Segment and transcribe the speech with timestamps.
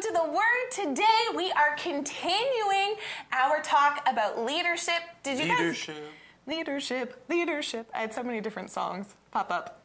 [0.00, 0.70] welcome to the Word.
[0.70, 2.94] Today we are continuing
[3.32, 5.00] our talk about leadership.
[5.22, 5.94] Did you Leadership.
[5.96, 6.04] guys?
[6.46, 7.28] Leadership, leadership.
[7.28, 7.90] Leadership.
[7.94, 9.82] I had so many different songs pop up.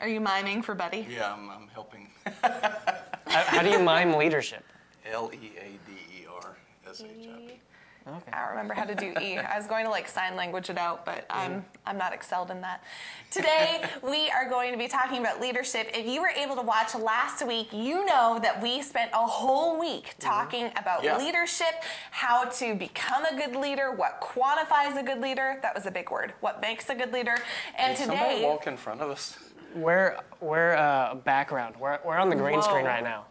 [0.00, 1.06] Are you miming for Buddy?
[1.08, 2.08] Yeah, I'm, I'm helping.
[2.42, 4.64] How, how do you mime leadership?
[5.10, 6.56] L E A D E R
[6.88, 7.60] S H I P.
[8.06, 8.30] Okay.
[8.32, 9.38] I don't remember how to do E.
[9.38, 12.60] I was going to like sign language it out, but I'm I'm not excelled in
[12.60, 12.84] that.
[13.30, 15.88] Today we are going to be talking about leadership.
[15.94, 19.80] If you were able to watch last week, you know that we spent a whole
[19.80, 21.16] week talking about Yeah.
[21.16, 25.58] leadership, how to become a good leader, what quantifies a good leader.
[25.62, 26.34] That was a big word.
[26.40, 27.36] What makes a good leader?
[27.78, 29.38] And Did somebody walk in front of us?
[29.74, 31.76] We're we're uh, background.
[31.80, 33.24] We're we're on the green screen right now.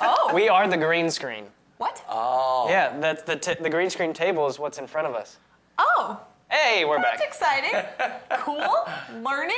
[0.00, 1.44] oh, We are the green screen.
[1.78, 2.04] What?
[2.08, 2.66] Oh.
[2.68, 5.38] Yeah, that's the t- the green screen table is what's in front of us.
[5.78, 6.20] Oh,
[6.50, 7.28] Hey, we're that's back.
[7.28, 7.82] exciting.
[8.40, 8.74] cool,
[9.22, 9.56] learning,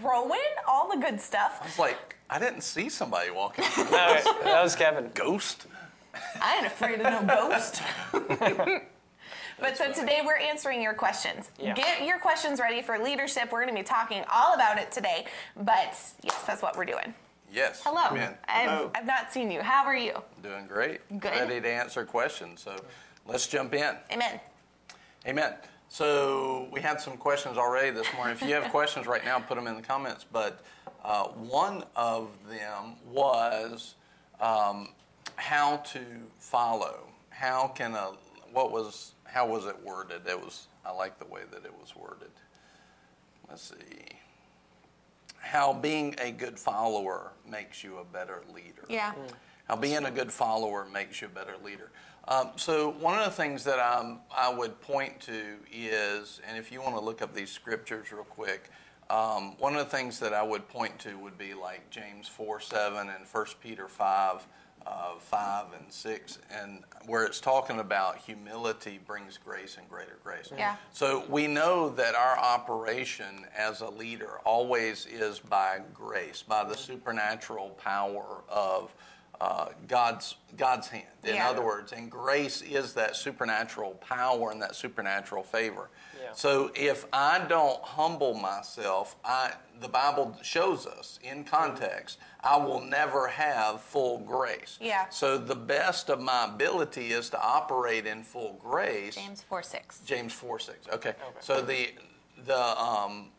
[0.00, 1.58] growing, all the good stuff.
[1.62, 3.64] I was like, I didn't see somebody walking.
[3.78, 5.10] No, that was Kevin.
[5.14, 5.66] Ghost?
[6.40, 7.80] I ain't afraid of no ghost.
[9.60, 11.50] but so today we're answering your questions.
[11.58, 11.74] Yeah.
[11.74, 13.52] Get your questions ready for leadership.
[13.52, 15.26] We're going to be talking all about it today.
[15.56, 17.14] But yes, that's what we're doing.
[17.52, 17.82] Yes.
[17.84, 18.08] Hello.
[18.10, 18.34] Amen.
[18.48, 18.90] I've, Hello.
[18.94, 19.60] I've not seen you.
[19.60, 20.14] How are you?
[20.42, 21.00] Doing great.
[21.20, 21.32] Good.
[21.32, 22.62] Ready to answer questions.
[22.62, 22.74] So
[23.26, 23.94] let's jump in.
[24.10, 24.40] Amen.
[25.26, 25.54] Amen.
[25.88, 28.34] So we had some questions already this morning.
[28.34, 30.24] If you have questions right now, put them in the comments.
[30.32, 30.64] But
[31.04, 33.96] uh, one of them was
[34.40, 34.88] um,
[35.36, 36.00] how to
[36.38, 37.00] follow.
[37.28, 38.12] How can a
[38.52, 40.22] what was how was it worded?
[40.26, 42.30] It was I like the way that it was worded.
[43.48, 44.11] Let's see.
[45.42, 48.84] How being a good follower makes you a better leader.
[48.88, 49.12] Yeah.
[49.68, 51.90] How being a good follower makes you a better leader.
[52.28, 56.70] Um, so one of the things that um, I would point to is, and if
[56.70, 58.70] you want to look up these scriptures real quick,
[59.10, 62.60] um, one of the things that I would point to would be like James 4
[62.60, 64.46] 7 and 1 Peter 5
[64.86, 70.52] uh, 5 and 6, and where it's talking about humility brings grace and greater grace.
[70.56, 70.76] Yeah.
[70.92, 76.76] So we know that our operation as a leader always is by grace, by the
[76.76, 78.94] supernatural power of
[79.42, 81.06] uh, God's God's hand.
[81.24, 81.50] In Yeah.
[81.50, 85.88] other words, and grace is that supernatural power and that supernatural favor.
[86.22, 86.32] Yeah.
[86.32, 92.80] So if I don't humble myself, I the Bible shows us in context, I will
[92.80, 94.78] never have full grace.
[94.80, 95.08] Yeah.
[95.08, 99.16] So the best of my ability is to operate in full grace.
[99.16, 100.00] James 4 6.
[100.06, 100.88] James 4 6.
[100.88, 101.14] Okay.
[101.40, 101.94] So the
[102.44, 103.32] the um,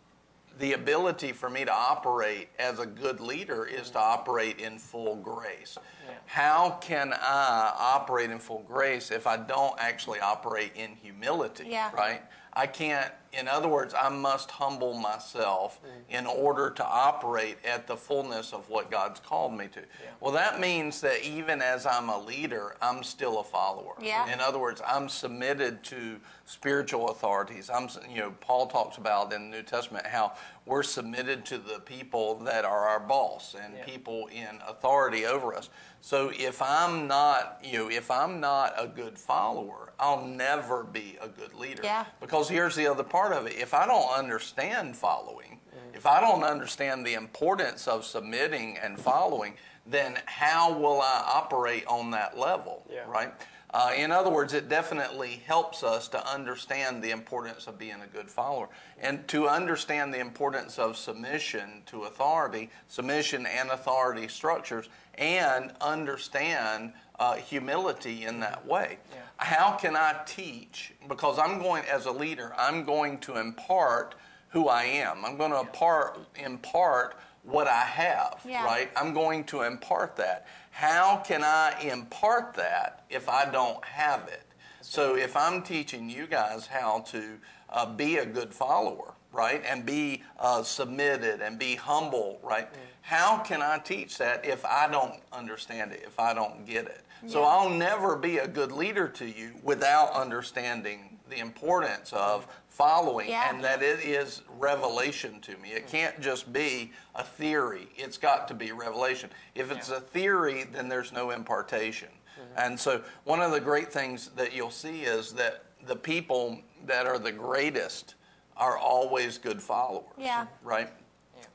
[0.60, 5.16] the ability for me to operate as a good leader is to operate in full
[5.16, 5.78] grace.
[6.26, 11.66] How can I operate in full grace if I don't actually operate in humility?
[11.70, 11.92] Yeah.
[11.94, 12.22] Right?
[12.56, 16.16] I can't, in other words, I must humble myself mm-hmm.
[16.16, 19.82] in order to operate at the fullness of what God's called me to.
[20.20, 23.96] Well, that means that even as I'm a leader, I'm still a follower.
[24.00, 24.32] Yeah.
[24.32, 27.72] In other words, I'm submitted to spiritual authorities.
[27.74, 30.34] I'm, you know, Paul talks about in the New Testament how
[30.66, 33.84] we're submitted to the people that are our boss and Yeah.
[33.84, 35.70] people in authority over us.
[36.04, 41.18] So if I'm not, you know, if I'm not a good follower, I'll never be
[41.22, 41.82] a good leader.
[41.82, 42.04] Yeah.
[42.20, 43.54] Because here's the other part of it.
[43.54, 45.96] If I don't understand following, mm.
[45.96, 49.54] if I don't understand the importance of submitting and following,
[49.88, 52.86] then how will I operate on that level?
[52.92, 53.06] Yeah.
[53.08, 53.32] Right?
[53.74, 58.08] Uh, in other words, it definitely helps us to understand the importance of being a
[58.16, 58.70] good follower
[59.02, 66.94] and to understand the importance of submission to authority, submission and authority structures, and understand
[67.20, 69.00] uh, humility in that way.
[69.12, 69.22] Yeah.
[69.38, 70.94] How can I teach?
[71.10, 74.14] Because I'm going, as a leader, I'm going to impart
[74.50, 75.26] who I am.
[75.26, 78.64] I'm going to impart, impart what I have, Yeah.
[78.66, 78.90] right?
[78.96, 80.46] I'm going to impart that.
[80.74, 84.44] How can I impart that if I don't have it?
[84.82, 87.38] So if I'm teaching you guys how to
[87.70, 92.68] uh, be a good follower, right, and be uh, submitted and be humble, right,
[93.02, 97.02] how can I teach that if I don't understand it, if I don't get it?
[97.28, 97.48] So Yeah.
[97.48, 103.50] I'll never be a good leader to you without understanding the importance of following Yeah.
[103.50, 105.72] and that it is revelation to me.
[105.72, 107.90] It can't just be a theory.
[107.96, 109.30] It's got to be revelation.
[109.56, 112.10] If it's a theory, then there's no impartation.
[112.10, 112.60] Mm-hmm.
[112.60, 117.06] And so one of the great things that you'll see is that the people that
[117.06, 118.16] are the greatest
[118.58, 120.14] are always good followers.
[120.18, 120.48] Yeah.
[120.62, 120.90] Right?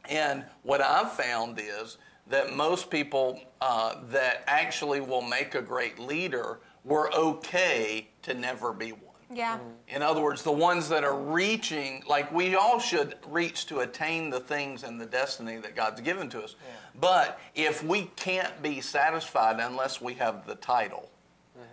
[0.08, 1.98] And what I've found is
[2.28, 8.72] that most people uh, that actually will make a great leader were okay to never
[8.72, 9.02] be one.
[9.34, 9.58] Yeah.
[9.88, 14.30] In other words, the ones that are reaching, like we all should reach to attain
[14.30, 16.56] the things and the destiny that God's given to us.
[16.58, 16.74] Yeah.
[16.98, 21.10] But if we can't be satisfied unless we have the title,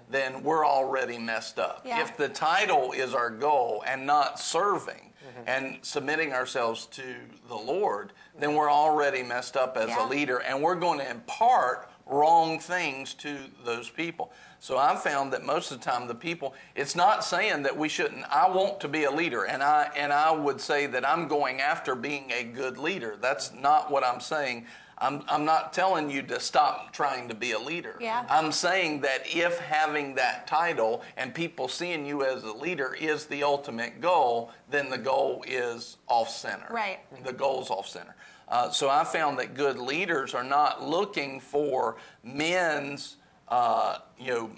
[0.09, 1.81] then we're already messed up.
[1.85, 2.01] Yeah.
[2.01, 5.47] If the title is our goal and not serving Mm-hmm.
[5.49, 7.01] and submitting ourselves to
[7.47, 10.05] the Lord, then we're already messed up as Yeah.
[10.05, 14.31] a leader and we're going to impart wrong things to those people.
[14.59, 17.89] So I've found that most of the time the people it's not saying that we
[17.89, 21.27] shouldn't I want to be a leader and I and I would say that I'm
[21.27, 23.17] going after being a good leader.
[23.19, 24.67] That's not what I'm saying.
[24.97, 27.97] I'm, I'm not telling you to stop trying to be a leader.
[27.99, 28.25] Yeah.
[28.29, 33.25] I'm saying that if having that title and people seeing you as a leader is
[33.25, 36.67] the ultimate goal, then the goal is off center.
[36.69, 36.99] Right.
[37.23, 38.15] The goal's off center.
[38.47, 43.17] Uh, so I found that good leaders are not looking for men's,
[43.49, 44.51] uh, you know,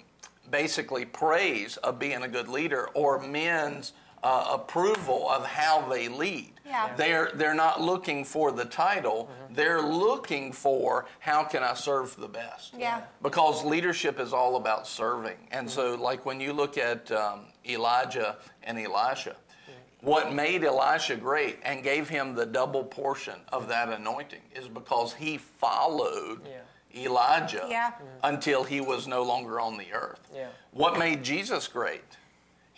[0.50, 3.92] basically praise of being a good leader or men's
[4.22, 6.52] uh, approval of how they lead.
[6.66, 6.94] Yeah.
[6.96, 9.30] They're they're not looking for the title.
[9.50, 12.74] They're looking for how can I serve the best.
[12.76, 13.02] Yeah.
[13.22, 18.36] Because leadership is all about serving, and so like when you look at um, Elijah
[18.64, 19.36] and Elisha,
[20.00, 25.14] what made Elisha great and gave him the double portion of that anointing is because
[25.14, 26.40] he followed
[26.94, 27.92] Elijah Yeah.
[28.24, 30.20] until he was no longer on the earth.
[30.34, 30.48] Yeah.
[30.72, 32.02] What made Jesus great?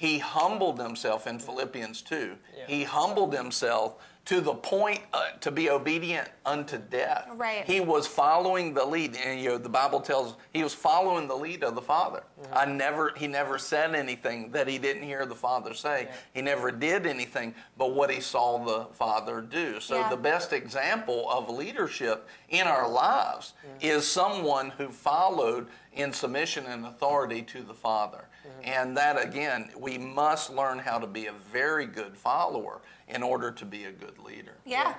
[0.00, 2.35] He humbled himself in Philippians 2.
[2.56, 2.64] Yeah.
[2.67, 7.29] He humbled himself to the point uh, to be obedient unto death.
[7.35, 7.67] Right.
[7.67, 11.35] He was following the lead, and you know the Bible tells he was following the
[11.37, 12.23] lead of the Father.
[12.41, 12.55] Mm-hmm.
[12.55, 16.08] I never, he never said anything that he didn't hear the Father say.
[16.32, 19.81] He never did anything but what he saw the Father do.
[19.81, 20.08] So Yeah.
[20.08, 23.87] the best example of leadership in our lives Mm-hmm.
[23.87, 28.25] is someone who followed in submission and authority to the Father.
[28.46, 28.60] Mm-hmm.
[28.64, 33.50] And that again, we must learn how to be a very good follower in order
[33.50, 34.54] to be a good leader.
[34.64, 34.94] Yeah.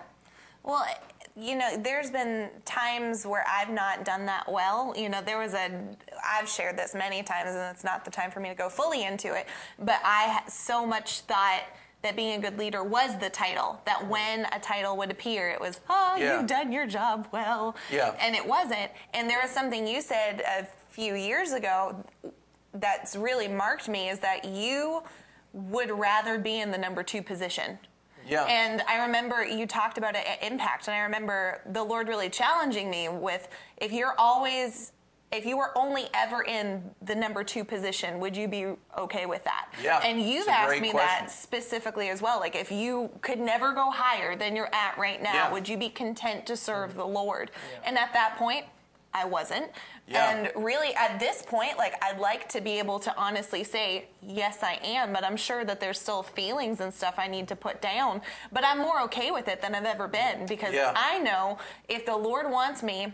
[0.63, 0.85] Well,
[1.35, 4.93] you know, there's been times where I've not done that well.
[4.95, 5.71] You know, there was a,
[6.23, 9.05] I've shared this many times, and it's not the time for me to go fully
[9.05, 9.47] into it,
[9.79, 11.63] but I so much thought
[12.03, 13.79] that being a good leader was the title.
[13.85, 16.37] That when a title would appear, it was, oh, Yeah.
[16.37, 17.75] you've done your job well.
[17.91, 18.15] Yeah.
[18.19, 18.91] And it wasn't.
[19.13, 22.03] And there was something you said a few years ago
[22.75, 25.03] that's really marked me is that you
[25.53, 27.77] would rather be in the number two position.
[28.27, 28.45] Yeah.
[28.45, 32.29] And I remember you talked about it at Impact, and I remember the Lord really
[32.29, 34.94] challenging me with if you're always,
[35.31, 39.44] if you were only ever in the number two position, would you be okay with
[39.45, 39.69] that?
[39.83, 41.25] Yeah, And you've asked me question.
[41.25, 42.39] that specifically as well.
[42.39, 45.51] Like, if you could never go higher than you're at right now, Yeah.
[45.51, 47.50] would you be content to serve the Lord?
[47.83, 48.65] And at that point,
[49.13, 49.71] I wasn't.
[50.11, 50.31] Yeah.
[50.31, 54.59] And really, at this point, like, I'd like to be able to honestly say, yes,
[54.63, 57.81] I am, but I'm sure that there's still feelings and stuff I need to put
[57.81, 58.21] down.
[58.51, 60.93] But I'm more okay with it than I've ever been because Yeah.
[60.95, 63.13] I know if the Lord wants me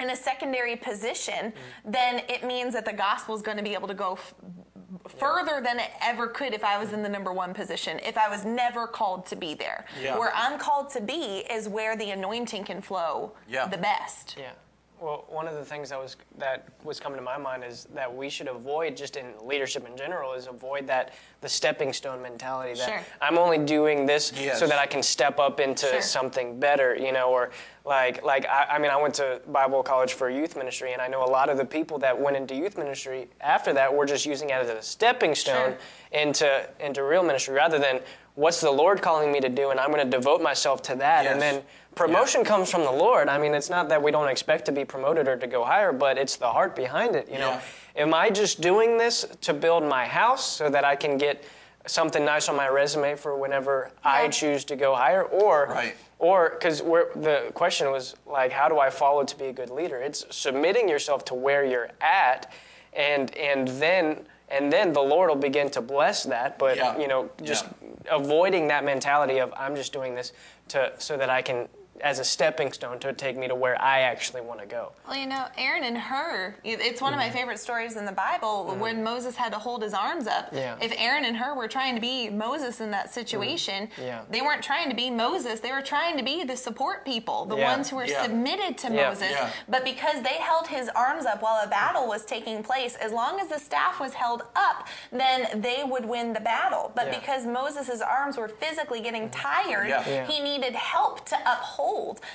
[0.00, 1.92] in a secondary position, mm.
[1.92, 4.34] then it means that the gospel is going to be able to go f-
[5.08, 8.28] further than it ever could if I was in the number one position, if I
[8.28, 9.84] was never called to be there.
[10.02, 10.18] Yeah.
[10.18, 13.66] Where I'm called to be is where the anointing can flow Yeah.
[13.68, 14.36] the best.
[14.38, 14.50] Yeah.
[15.04, 18.12] Well, one of the things that was that was coming to my mind is that
[18.12, 21.12] we should avoid just in leadership in general is avoid that
[21.42, 23.00] the stepping stone mentality that Sure.
[23.20, 24.58] I'm only doing this Yes.
[24.58, 26.00] so that I can step up into Sure.
[26.00, 27.50] something better, you know, or
[27.84, 31.08] like like I, I mean I went to Bible college for youth ministry and I
[31.08, 34.24] know a lot of the people that went into youth ministry after that were just
[34.24, 35.78] using it as a stepping stone Sure.
[36.22, 38.00] into into real ministry rather than
[38.34, 41.26] what's the Lord calling me to do and I'm going to devote myself to that
[41.26, 41.62] and then
[41.94, 43.28] promotion comes from the Lord.
[43.28, 45.92] I mean, it's not that we don't expect to be promoted or to go higher,
[45.92, 47.28] but it's the heart behind it.
[47.30, 47.60] You know,
[47.94, 51.44] am I just doing this to build my house so that I can get
[51.86, 55.94] something nice on my resume for whenever I choose to go higher, or Right.
[56.18, 59.98] or because the question was like, how do I follow to be a good leader?
[59.98, 62.50] It's submitting yourself to where you're at,
[62.94, 64.26] and and then.
[64.48, 66.98] And then the Lord will begin to bless that, but Yeah.
[66.98, 68.16] you know, just Yeah.
[68.16, 70.32] avoiding that mentality of I'm just doing this
[70.68, 71.68] to so that I can
[72.04, 74.92] as a stepping stone to take me to where I actually want to go.
[75.08, 77.28] Well, you know, Aaron and Hur, it's one of Mm-hmm.
[77.28, 80.48] my favorite stories in the Bible when Moses had to hold his arms up.
[80.52, 80.76] Yeah.
[80.82, 84.02] If Aaron and Hur were trying to be Moses in that situation, Mm-hmm.
[84.02, 84.22] Yeah.
[84.30, 85.60] they weren't trying to be Moses.
[85.60, 87.72] They were trying to be the support people, the Yeah.
[87.74, 88.90] ones who were submitted to.
[88.90, 89.30] Moses.
[89.30, 89.48] Yeah.
[89.68, 93.40] But because they held his arms up while a battle was taking place, as long
[93.40, 96.92] as the staff was held up, then they would win the battle.
[96.94, 99.90] But because Moses' arms were physically getting tired,
[100.28, 101.93] he needed help to uphold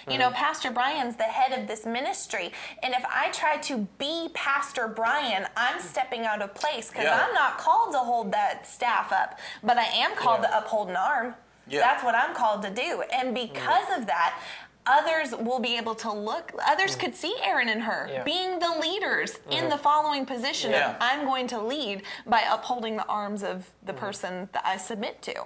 [0.10, 2.52] You know, Pastor Brian's the head of this ministry.
[2.84, 7.26] And if I try to be Pastor Brian, I'm stepping out of place because Yeah.
[7.26, 10.50] I'm not called to hold that staff up, but I am called Yeah.
[10.50, 11.36] to uphold an arm.
[11.68, 11.82] Yeah.
[11.82, 13.04] That's what I'm called to do.
[13.14, 13.48] And mm.
[13.48, 14.40] because of that,
[14.88, 17.00] others will be able to look others mm.
[17.02, 18.24] could see Aaron and Hur Yeah.
[18.24, 19.70] being the leaders in mm-hmm.
[19.70, 20.96] the following position Yeah.
[21.00, 23.98] I'm going to lead by upholding the arms of the mm.
[23.98, 25.46] person that I submit to.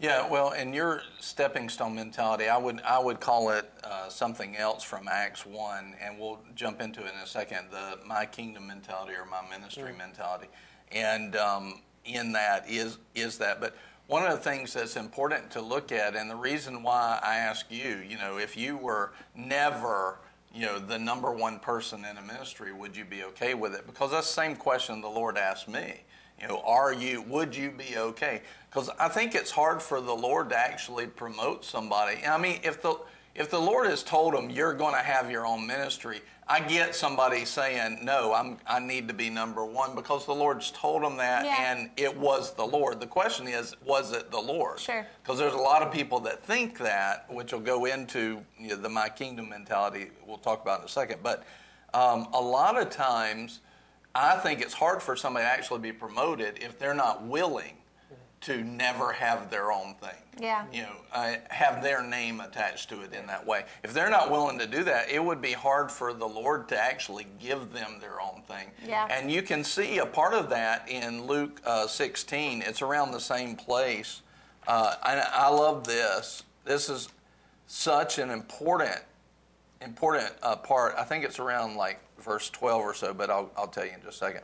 [0.00, 4.56] Yeah, well, in your stepping stone mentality, I would I would call it uh, something
[4.56, 7.66] else from Acts one, and we'll jump into it in a second.
[7.70, 10.46] The my kingdom mentality or my ministry mentality,
[10.90, 13.60] and um, in that is is that.
[13.60, 13.76] But
[14.06, 17.66] one of the things that's important to look at, and the reason why I ask
[17.68, 20.16] you, you know, if you were never
[20.54, 23.86] you know the number one person in a ministry, would you be okay with it?
[23.86, 26.04] Because that's the same question the Lord asked me.
[26.40, 28.40] You know, are you, would you be okay?
[28.70, 32.24] Because I think it's hard for the Lord to actually promote somebody.
[32.24, 32.94] I mean, if the,
[33.34, 36.94] if the Lord has told them you're going to have your own ministry, I get
[36.94, 41.16] somebody saying, no, I'm, I need to be number one because the Lord's told them
[41.16, 41.72] that Yeah.
[41.72, 43.00] and it was the Lord.
[43.00, 44.78] The question is, was it the Lord?
[44.78, 45.06] Sure.
[45.22, 48.76] Because there's a lot of people that think that, which will go into you know,
[48.76, 51.20] the my kingdom mentality we'll talk about in a second.
[51.22, 51.44] But
[51.92, 53.60] um, a lot of times,
[54.14, 57.74] I think it's hard for somebody to actually be promoted if they're not willing
[58.42, 60.16] to never have their own thing.
[60.40, 60.64] Yeah.
[60.72, 63.64] You know, uh, have their name attached to it in that way.
[63.84, 66.78] If they're not willing to do that, it would be hard for the Lord to
[66.78, 68.68] actually give them their own thing.
[68.86, 69.06] Yeah.
[69.10, 72.62] And you can see a part of that in Luke uh, 16.
[72.62, 74.22] It's around the same place.
[74.66, 76.44] Uh, I, I love this.
[76.64, 77.10] This is
[77.66, 79.02] such an important,
[79.82, 80.94] important uh, part.
[80.96, 84.02] I think it's around like verse 12 or so, but I'll, I'll tell you in
[84.02, 84.42] just a second.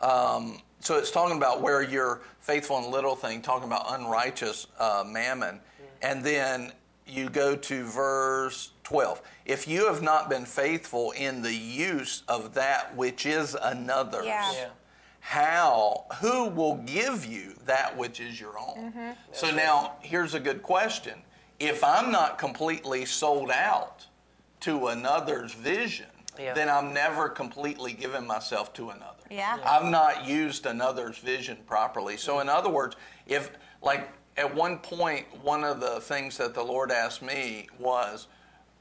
[0.00, 5.02] Um, so it's talking about where you're faithful in little thing, talking about unrighteous uh,
[5.06, 5.58] mammon.
[6.02, 6.72] And then
[7.06, 9.22] you go to verse 12.
[9.46, 14.52] If you have not been faithful in the use of that which is another's, Yeah.
[14.52, 14.68] Yeah.
[15.20, 19.16] how, who will give you that which is your own?
[19.32, 21.14] So now here's a good question.
[21.58, 24.04] If I'm not completely sold out
[24.60, 26.06] to another's vision,
[26.38, 26.52] Yeah.
[26.52, 29.13] then I'm never completely giving myself to another.
[29.30, 29.58] Yeah.
[29.64, 32.16] I've not used another's vision properly.
[32.16, 33.50] So, in other words, if,
[33.82, 38.28] like, at one point, one of the things that the Lord asked me was,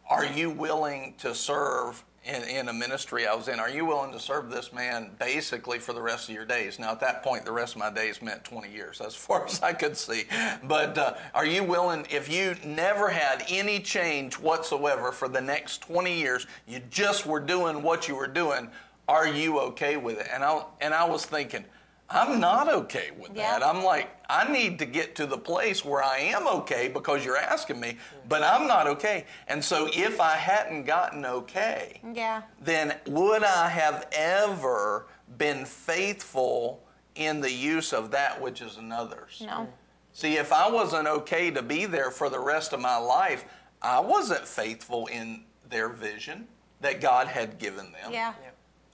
[0.10, 3.60] Are you willing to serve in, in a ministry I was in?
[3.60, 6.80] Are you willing to serve this man basically for the rest of your days?
[6.80, 9.62] Now, at that point, the rest of my days meant 20 years, as far as
[9.62, 10.24] I could see.
[10.64, 15.82] But uh, are you willing, if you never had any change whatsoever for the next
[15.82, 18.70] 20 years, you just were doing what you were doing,
[19.08, 20.28] are you okay with it?
[20.34, 21.66] And I, and I was thinking,
[22.10, 23.58] I'm not okay with Yeah.
[23.60, 23.66] that.
[23.66, 27.38] I'm like, I need to get to the place where I am okay because you're
[27.38, 27.98] asking me,
[28.30, 29.26] but I'm not okay.
[29.48, 32.44] And so if I hadn't gotten okay, Yeah.
[32.62, 35.08] then would I have ever
[35.38, 36.84] been faithful
[37.16, 39.42] in the use of that which is another's?
[39.46, 39.68] No.
[40.12, 43.46] See, if I wasn't okay to be there for the rest of my life,
[43.82, 46.48] I wasn't faithful in their vision
[46.82, 48.12] that God had given them.
[48.12, 48.34] Yeah.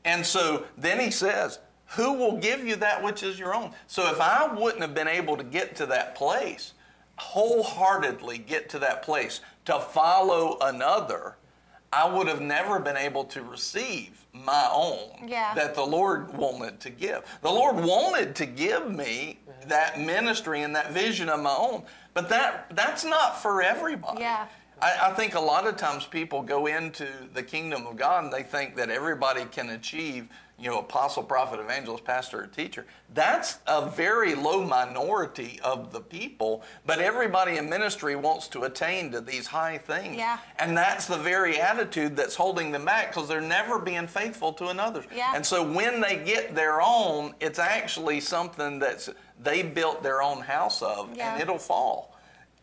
[0.05, 1.59] And so then he says,
[1.95, 3.71] Who will give you that which is your own?
[3.87, 6.73] So if I wouldn't have been able to get to that place,
[7.17, 11.35] wholeheartedly get to that place to follow another,
[11.91, 15.53] I would have never been able to receive my own Yeah.
[15.55, 17.23] that the Lord wanted to give.
[17.41, 19.69] The Lord wanted to give me mm-hmm.
[19.69, 24.21] that ministry and that vision of my own, but that that's not for everybody.
[24.21, 24.45] Yeah.
[24.81, 28.33] I, I think a lot of times people go into the kingdom of God and
[28.33, 32.85] they think that everybody can achieve, you know, apostle, prophet, evangelist, pastor, or teacher.
[33.13, 39.11] That's a very low minority of the people, but everybody in ministry wants to attain
[39.11, 40.15] to these high things.
[40.17, 40.37] Yeah.
[40.57, 44.67] And that's the very attitude that's holding them back because they're never being faithful to
[44.67, 45.03] another.
[45.15, 45.33] Yeah.
[45.35, 49.09] And so when they get their own, it's actually something that's
[49.41, 51.33] they built their own house of Yeah.
[51.33, 52.15] and it'll fall.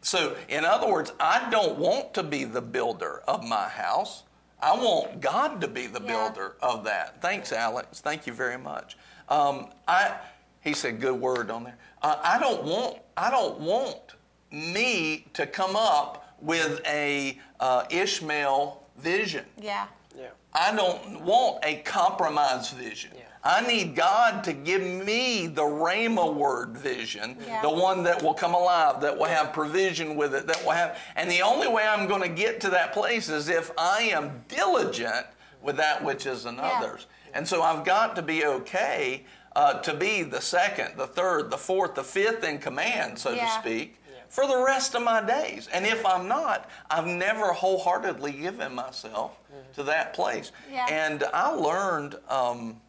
[0.06, 4.22] So, in other words, I don't want to be the builder of my house.
[4.62, 6.06] I want God to be the Yeah.
[6.06, 7.20] builder of that.
[7.20, 8.02] Thanks, Alex.
[8.02, 8.96] Thank you very much.
[9.28, 10.14] Um, I,
[10.60, 11.76] he said, good word on there.
[12.02, 12.98] Uh, I don't want.
[13.16, 14.14] I don't want
[14.52, 19.44] me to come up with a uh, Ishmael vision.
[19.60, 19.88] Yeah.
[20.16, 20.28] Yeah.
[20.52, 23.10] I don't want a compromise vision.
[23.16, 23.22] Yeah.
[23.46, 27.62] I need God to give me the Rhema word vision, Yeah.
[27.62, 30.98] the one that will come alive, that will have provision with it, that will have.
[31.14, 34.44] And the only way I'm going to get to that place is if I am
[34.48, 35.26] diligent
[35.62, 37.06] with that which is another's.
[37.34, 39.24] And so I've got to be okay
[39.54, 43.46] uh, to be the second, the third, the fourth, the fifth in command, so Yeah.
[43.46, 43.96] to speak.
[44.28, 45.68] for the rest of my days.
[45.72, 49.38] And if I'm not, I've never wholeheartedly given myself
[49.74, 50.50] to that place.
[50.70, 50.84] Yeah.
[50.90, 52.80] And I learned, um,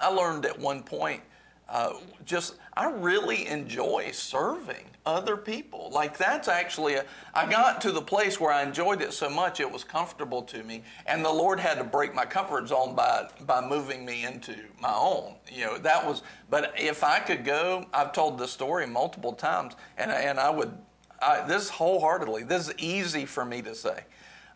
[0.00, 1.22] I learned at one point,
[1.68, 5.90] uh, just I really enjoy serving other people.
[5.92, 9.60] Like that's actually, a, I got to the place where I enjoyed it so much
[9.60, 13.28] it was comfortable to me, and the Lord had to break my comfort zone by
[13.46, 15.34] by moving me into my own.
[15.50, 16.22] You know that was.
[16.50, 20.72] But if I could go, I've told this story multiple times, and and I would.
[21.20, 22.42] I, this wholeheartedly.
[22.42, 24.04] This is easy for me to say.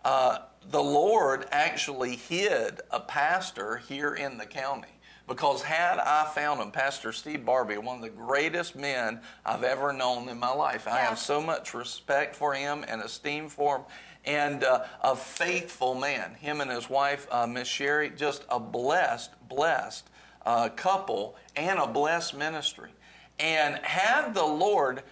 [0.05, 5.00] Uh, the Lord actually hid a pastor here in the county
[5.31, 9.93] because had I found him, Pastor Steve Barbie, one of the greatest men I've ever
[9.93, 10.89] known in my life.
[10.89, 13.85] I have so much respect for him and esteem for him.
[14.25, 16.35] And uh, a faithful man.
[16.35, 20.11] Him and his wife, uh, Miss Sherry, just a blessed, blessed
[20.45, 22.91] uh, couple and a blessed ministry.
[23.39, 25.05] And had the Lord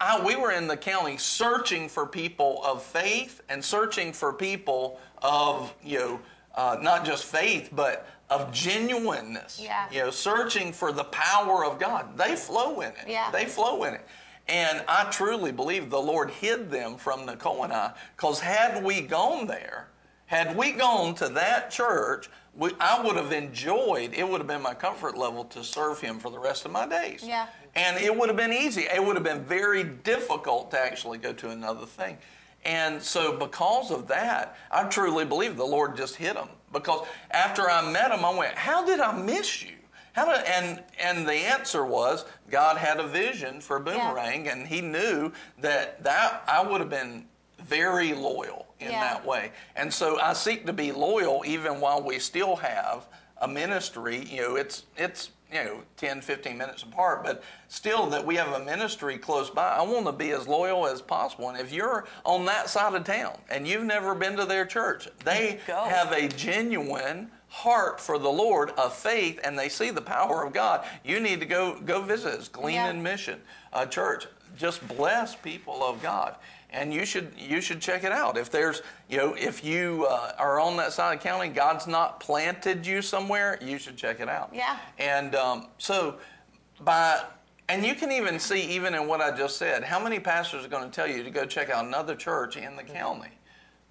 [0.00, 5.00] I, we were in the county searching for people of faith and searching for people
[5.22, 6.20] of you know
[6.54, 9.60] uh, not just faith but of genuineness.
[9.62, 9.86] Yeah.
[9.90, 12.16] You know, searching for the power of God.
[12.16, 13.06] They flow in it.
[13.06, 13.30] Yeah.
[13.30, 14.06] They flow in it.
[14.48, 19.02] And I truly believe the Lord hid them from Nicole and I, because had we
[19.02, 19.88] gone there,
[20.26, 24.62] had we gone to that church, we, I would have enjoyed, it would have been
[24.62, 27.22] my comfort level to serve Him for the rest of my days.
[27.24, 27.46] Yeah.
[27.74, 28.82] And it would have been easy.
[28.82, 32.18] It would have been very difficult to actually go to another thing.
[32.68, 36.48] And so, because of that, I truly believe the Lord just hit him.
[36.70, 39.76] Because after I met him, I went, How did I miss you?
[40.12, 44.52] How did, and, and the answer was God had a vision for Boomerang, yeah.
[44.52, 45.32] and He knew
[45.62, 47.24] that, that I would have been
[47.58, 49.00] very loyal in yeah.
[49.00, 49.50] that way.
[49.74, 53.08] And so I seek to be loyal even while we still have
[53.38, 54.26] a ministry.
[54.30, 58.52] You know, it's, it's you know 10 15 minutes apart but still that we have
[58.52, 61.48] a ministry close by i want to be as loyal as possible.
[61.48, 65.08] And if you're on that side of town and you've never been to their church
[65.24, 70.44] they have a genuine heart for the lord of faith and they see the power
[70.44, 70.84] of god.
[71.04, 72.88] You need to go go visit it's glean Yeah.
[72.88, 73.40] and mission
[73.72, 74.26] uh, church.
[74.56, 76.34] Just bless people of god
[76.70, 78.36] and you should you should check it out.
[78.36, 81.86] If there's you know if you uh, are on that side of the county, God's
[81.86, 84.50] not planted you somewhere, you should check it out.
[84.52, 84.78] Yeah.
[84.98, 86.16] And um, so
[86.80, 87.24] by
[87.68, 90.68] and you can even see even in what I just said, how many pastors are
[90.68, 93.30] going to tell you to go check out another church in the county?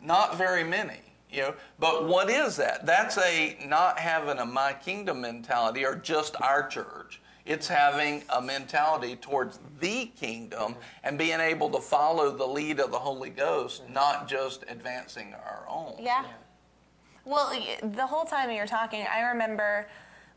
[0.02, 1.00] Not very many.
[1.30, 2.86] You know, but what is that?
[2.86, 7.20] That's a not having a my kingdom mentality or just our church.
[7.48, 12.92] It's having a mentality towards the kingdom and being able to follow the lead of
[12.92, 15.96] the Holy Ghost, not just advancing our own.
[16.00, 16.26] Yeah.
[17.24, 19.88] Well, the whole time you're talking, I remember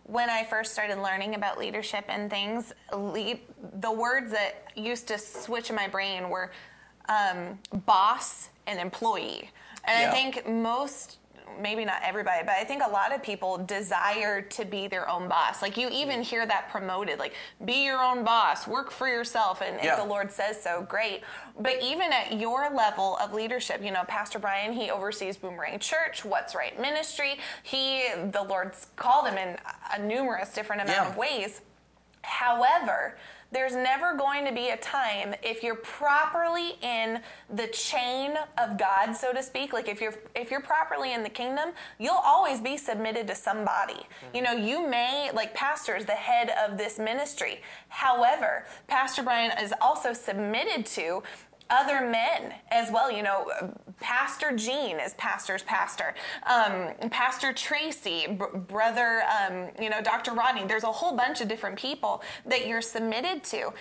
[0.05, 3.41] when I first started learning about leadership and things, lead,
[3.81, 6.51] the words that used to switch in my brain were
[7.09, 9.51] um, boss and employee.
[9.85, 10.11] And Yeah.
[10.11, 11.19] I think most,
[11.61, 15.29] maybe not everybody, but I think a lot of people desire to be their own
[15.29, 15.63] boss.
[15.63, 17.35] Like you even hear that promoted, like
[17.65, 19.93] be your own boss, work for yourself, and Yeah.
[19.93, 21.23] if the Lord says so, great.
[21.59, 26.25] But even at your level of leadership, you know, Pastor Brian, he oversees Boomerang Church,
[26.25, 27.39] What's Right Ministry.
[27.63, 29.57] He, the Lord's called him in
[29.95, 31.09] a numerous different amount Yeah.
[31.09, 31.61] of ways.
[32.23, 33.17] However,
[33.53, 37.21] there's never going to be a time if you're properly in
[37.55, 39.73] the chain of God, so to speak.
[39.73, 43.95] Like if you're if you're properly in the kingdom, you'll always be submitted to somebody.
[43.95, 44.37] Mm-hmm.
[44.37, 47.61] You know, you may like pastor is the head of this ministry.
[47.89, 51.23] However, Pastor Brian is also submitted to
[51.71, 53.11] other men as well.
[53.11, 53.47] You know,
[54.01, 56.15] Pastor Gene is pastor's pastor.
[56.47, 60.33] Um, pastor Tracy, br- brother, um, you know, Dr.
[60.33, 60.65] Rodney.
[60.67, 63.73] There's a whole bunch of different people that you're submitted to.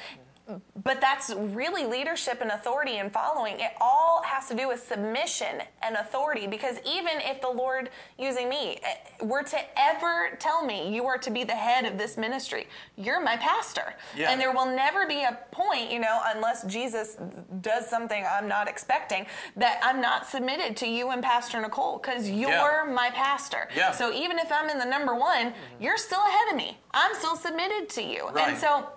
[0.84, 3.60] But that's really leadership and authority and following.
[3.60, 8.50] It all has to do with submission and authority because even if the Lord using
[8.50, 12.18] me eh, were to ever tell me you are to be the head of this
[12.18, 13.94] ministry, you're my pastor.
[14.16, 14.32] Yeah.
[14.32, 17.18] And there will never be a point, you know, unless Jesus
[17.62, 22.30] does something I'm not expecting, that I'm not submitted to you and Pastor Nicole because
[22.30, 22.92] you're Yeah.
[22.94, 23.68] my pastor.
[23.76, 23.92] Yeah.
[23.92, 26.78] So even if I'm in the number one, you're still ahead of me.
[26.92, 28.30] I'm still submitted to you.
[28.30, 28.50] Right.
[28.50, 28.88] And so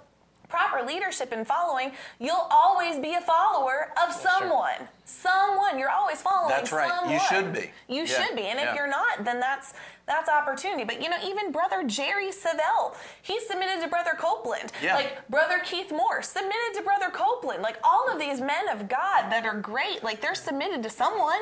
[0.53, 4.87] proper leadership and following, you'll always be a follower of someone.
[5.07, 5.79] Someone.
[5.79, 7.11] You're always following That's right.
[7.11, 7.71] You should be.
[7.88, 8.23] You Yeah.
[8.27, 8.43] should be.
[8.47, 8.75] And if Yeah.
[8.75, 9.73] you're not, then that's
[10.05, 10.85] that's opportunity.
[10.85, 14.73] But you know, even brother Jerry Savelle, he submitted to brother Copeland.
[14.83, 14.97] Yeah.
[14.97, 17.62] Like brother Keith Moore, submitted to brother Copeland.
[17.62, 21.41] Like all of these men of God that are great, like they're submitted to someone.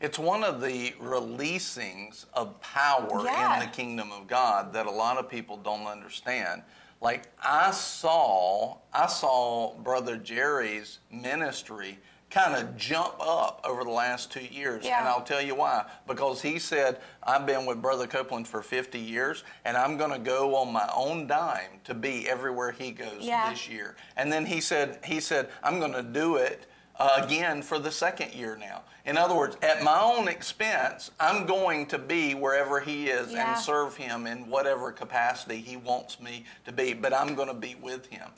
[0.00, 3.54] It's one of the releasings of power Yeah.
[3.54, 6.62] in the kingdom of God that a lot of people don't understand.
[7.00, 11.98] Like I saw, I saw Brother Jerry's ministry
[12.30, 14.84] kind of jump up over the last two years.
[14.84, 14.98] Yeah.
[14.98, 15.86] And I'll tell you why.
[16.06, 20.18] Because he said, I've been with Brother Copeland for 50 years, and I'm going to
[20.18, 23.48] go on my own dime to be everywhere he goes Yeah.
[23.50, 23.96] this year.
[24.16, 26.66] And then he said, he said, I'm going to do it
[26.98, 28.82] uh, again for the second year now.
[29.06, 33.52] In other words, at my own expense, I'm going to be wherever he is Yeah.
[33.54, 37.54] and serve him in whatever capacity he wants me to be, but I'm going to
[37.54, 38.28] be with him.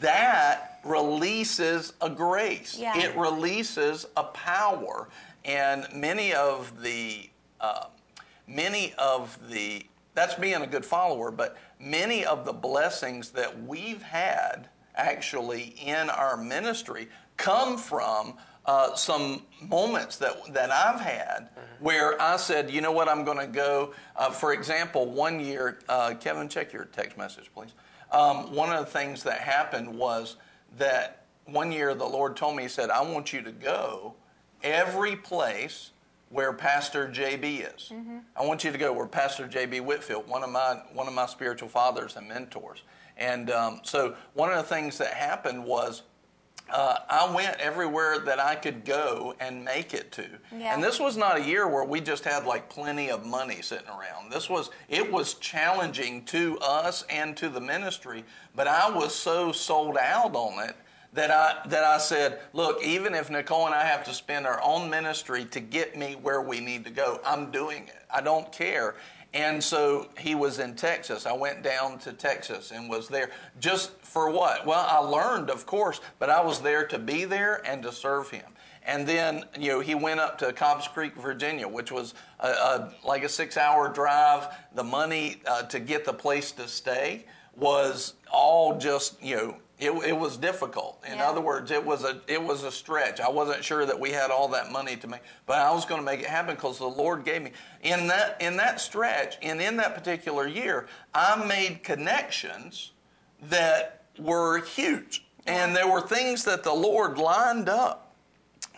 [0.00, 2.76] That releases a grace.
[2.78, 2.98] Yeah.
[2.98, 5.08] It releases a power,
[5.44, 7.86] and many of the uh,
[8.46, 14.02] many of the that's being a good follower, but many of the blessings that we've
[14.02, 17.08] had actually in our ministry
[17.38, 18.34] come from
[18.66, 21.48] uh, some moments that that I've had
[21.80, 23.94] where I said, you know what, I'm going to go.
[24.16, 27.72] Uh, for example, one year, uh, Kevin, check your text message, please.
[28.12, 30.36] Um, one of the things that happened was
[30.76, 34.14] that one year the Lord told me, He said, I want you to go
[34.62, 35.92] every place
[36.30, 37.90] where Pastor JB is.
[38.36, 41.24] I want you to go where Pastor JB Whitfield, one of my one of my
[41.26, 42.82] spiritual fathers and mentors.
[43.16, 46.02] And um, so one of the things that happened was
[46.70, 50.26] uh, I went everywhere that I could go and make it to.
[50.56, 50.74] Yeah.
[50.74, 53.88] And this was not a year where we just had like plenty of money sitting
[53.88, 54.30] around.
[54.30, 59.52] This was it was challenging to us and to the ministry, but I was so
[59.52, 60.76] sold out on it
[61.12, 64.60] that I that I said, look, even if Nicole and I have to spend our
[64.62, 68.04] own ministry to get me where we need to go, I'm doing it.
[68.12, 68.94] I don't care.
[69.34, 71.26] And so he was in Texas.
[71.26, 74.66] I went down to Texas and was there just for what?
[74.66, 78.30] Well, I learned, of course, but I was there to be there and to serve
[78.30, 78.46] him.
[78.84, 82.94] And then, you know, he went up to Cobbs Creek, Virginia, which was a, a,
[83.04, 84.48] like a six hour drive.
[84.74, 89.90] The money uh, to get the place to stay was all just, you know, it,
[90.04, 91.02] it was difficult.
[91.06, 91.28] In Yeah.
[91.28, 93.20] other words, it was a it was a stretch.
[93.20, 96.00] I wasn't sure that we had all that money to make, but I was going
[96.00, 99.60] to make it happen because the Lord gave me in that in that stretch and
[99.60, 100.88] in that particular year.
[101.14, 102.92] I made connections
[103.42, 108.07] that were huge, and there were things that the Lord lined up.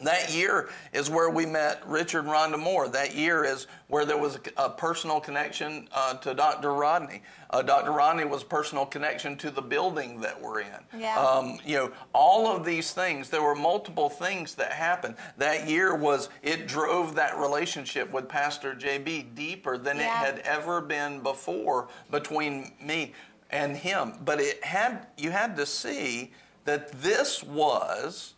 [0.02, 2.88] That year is where we met Richard and Rhonda Moore.
[2.88, 6.72] That year is where there was a, personal connection uh, to Dr.
[6.72, 7.22] Rodney.
[7.50, 7.92] Uh, Dr.
[7.92, 10.68] Rodney was a personal connection to the building that we're in.
[10.96, 11.18] Yeah.
[11.18, 15.16] Um, you know, all of these things, there were multiple things that happened.
[15.36, 20.80] That year was, it drove that relationship with Pastor JB deeper than it had ever
[20.80, 23.12] been before between me
[23.50, 24.14] and him.
[24.24, 26.30] But it had, you had to see
[26.64, 28.34] that this was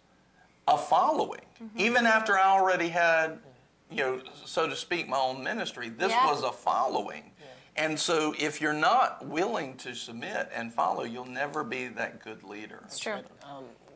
[0.66, 1.40] a following.
[1.62, 1.80] Mm-hmm.
[1.80, 3.38] Even after I already had,
[3.90, 6.30] you know, so to speak, my own ministry, this Yeah.
[6.30, 7.30] was a following.
[7.74, 12.44] And so if you're not willing to submit and follow, you'll never be that good
[12.44, 12.80] leader.
[12.84, 13.20] It's true.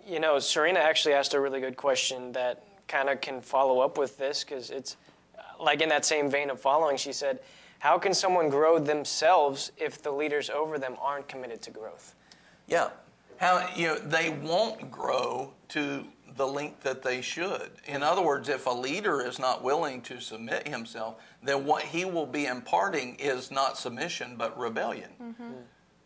[0.07, 3.99] You know, Serena actually asked a really good question that kind of can follow up
[3.99, 4.97] with this because it's
[5.37, 6.97] uh, like in that same vein of following.
[6.97, 7.41] She said,
[7.81, 12.15] How can someone grow themselves if the leaders over them aren't committed to growth?
[12.69, 12.91] Yeah.
[13.39, 17.71] How you know they won't grow to the length that they should.
[17.87, 22.05] In other words, if a leader is not willing to submit himself, then what he
[22.05, 25.11] will be imparting is not submission but rebellion.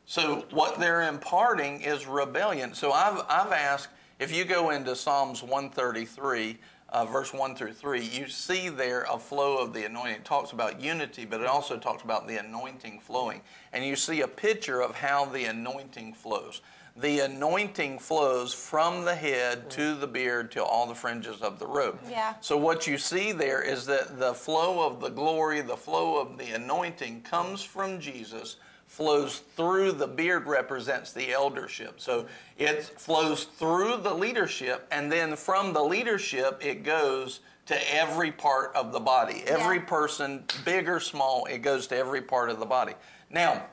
[0.04, 2.74] So what they're imparting is rebellion.
[2.74, 3.88] So I've I've asked
[4.18, 6.58] if you go into Psalms 133
[6.92, 10.16] uh, verse 1 through 3, you see there a flow of the anointing.
[10.16, 13.42] It talks about unity, but it also talks about the anointing flowing.
[13.72, 16.62] And you see a picture of how the anointing flows.
[17.00, 21.66] The anointing flows from the head to the beard to all the fringes of the
[21.66, 21.98] robe.
[22.10, 22.34] Yeah.
[22.42, 26.36] So what you see there is that the flow of the glory, the flow of
[26.36, 32.00] the anointing comes from Jesus, flows through the beard represents the eldership.
[32.00, 32.26] So
[32.58, 38.74] it flows through the leadership and then from the leadership it goes to every part
[38.74, 39.44] of the body.
[39.46, 39.84] Every Yeah.
[39.84, 42.94] person, big or small, it goes to every part of the body.
[43.30, 43.64] Now,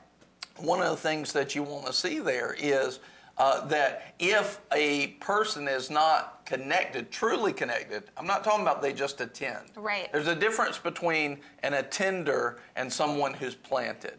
[0.56, 3.00] one of the things that you want to see there is
[3.38, 8.92] uh, that if a person is not connected, truly connected, I'm not talking about they
[8.92, 9.70] just attend.
[9.76, 10.12] Right.
[10.12, 14.18] There's a difference between an attender and someone who's planted.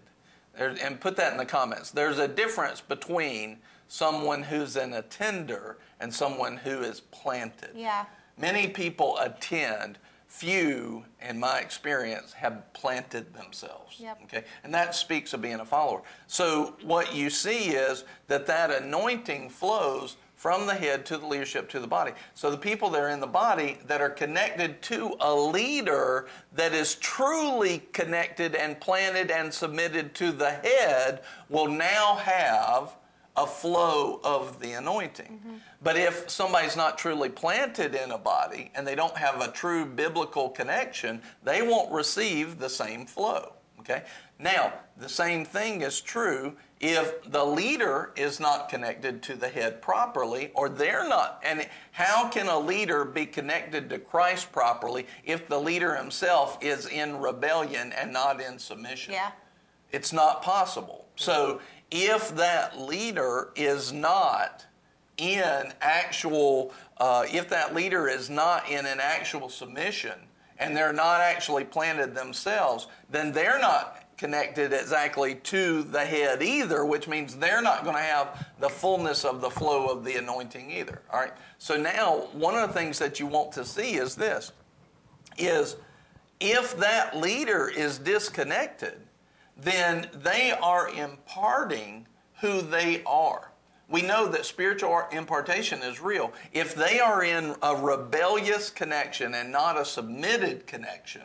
[0.58, 1.92] There, and put that in the comments.
[1.92, 7.72] There's a difference between someone who's an attender and someone who is planted.
[7.76, 8.06] Yeah.
[8.38, 9.98] Many people attend.
[10.30, 14.00] Few, in my experience, have planted themselves.
[14.00, 14.20] Yep.
[14.26, 16.04] Okay, and that speaks of being a follower.
[16.28, 21.68] So what you see is that that anointing flows from the head to the leadership
[21.70, 22.14] to the body.
[22.36, 26.74] So the people that are in the body that are connected to a leader that
[26.74, 32.96] is truly connected and planted and submitted to the head will now have
[33.40, 35.40] a flow of the anointing.
[35.40, 35.56] Mm-hmm.
[35.82, 39.86] But if somebody's not truly planted in a body and they don't have a true
[39.86, 43.54] biblical connection, they won't receive the same flow.
[43.80, 44.04] Okay?
[44.38, 49.82] Now, the same thing is true if the leader is not connected to the head
[49.82, 51.42] properly or they're not.
[51.44, 56.88] And how can a leader be connected to Christ properly if the leader himself is
[56.88, 59.14] in rebellion and not in submission?
[59.14, 59.32] Yeah.
[59.92, 61.06] It's not possible.
[61.16, 61.60] So
[61.92, 64.66] if that leader is not
[65.18, 70.14] in actual, uh, if that leader is not in an actual submission
[70.58, 76.84] and they're not actually planted themselves, then they're not connected exactly to the head either,
[76.84, 80.70] which means they're not going to have the fullness of the flow of the anointing
[80.70, 81.02] either.
[81.12, 81.32] All right.
[81.58, 84.52] So now one of the things that you want to see is this
[85.38, 85.78] is
[86.42, 89.00] if that leader is disconnected,
[89.62, 92.08] then they are imparting
[92.42, 93.52] who they are.
[93.90, 96.32] We know that spiritual impartation is real.
[96.54, 101.24] If they are in a rebellious connection and not a submitted connection,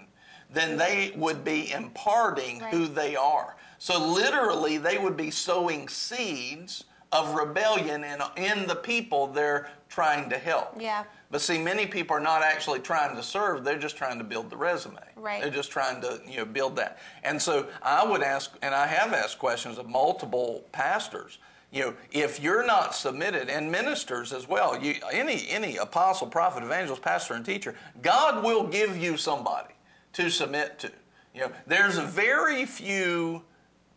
[0.51, 2.73] then they would be imparting right.
[2.73, 3.57] who they are.
[3.79, 10.31] So literally, they would be sowing seeds of rebellion in, in the people they're trying
[10.31, 10.81] to help.
[10.81, 11.05] Yeah.
[11.35, 14.51] But see, many people are not actually trying to serve; they're just trying to build
[14.51, 15.01] the resume.
[15.16, 15.42] Right.
[15.42, 16.99] They're just trying to you know build that.
[17.25, 21.38] And so I would ask, and I have asked questions of multiple pastors.
[21.73, 26.62] You know, if you're not submitted, and ministers as well, you, any any apostle, prophet,
[26.62, 29.75] evangelist, pastor, and teacher, God will give you somebody
[30.12, 30.92] to submit to.
[31.35, 33.42] You know, there's very few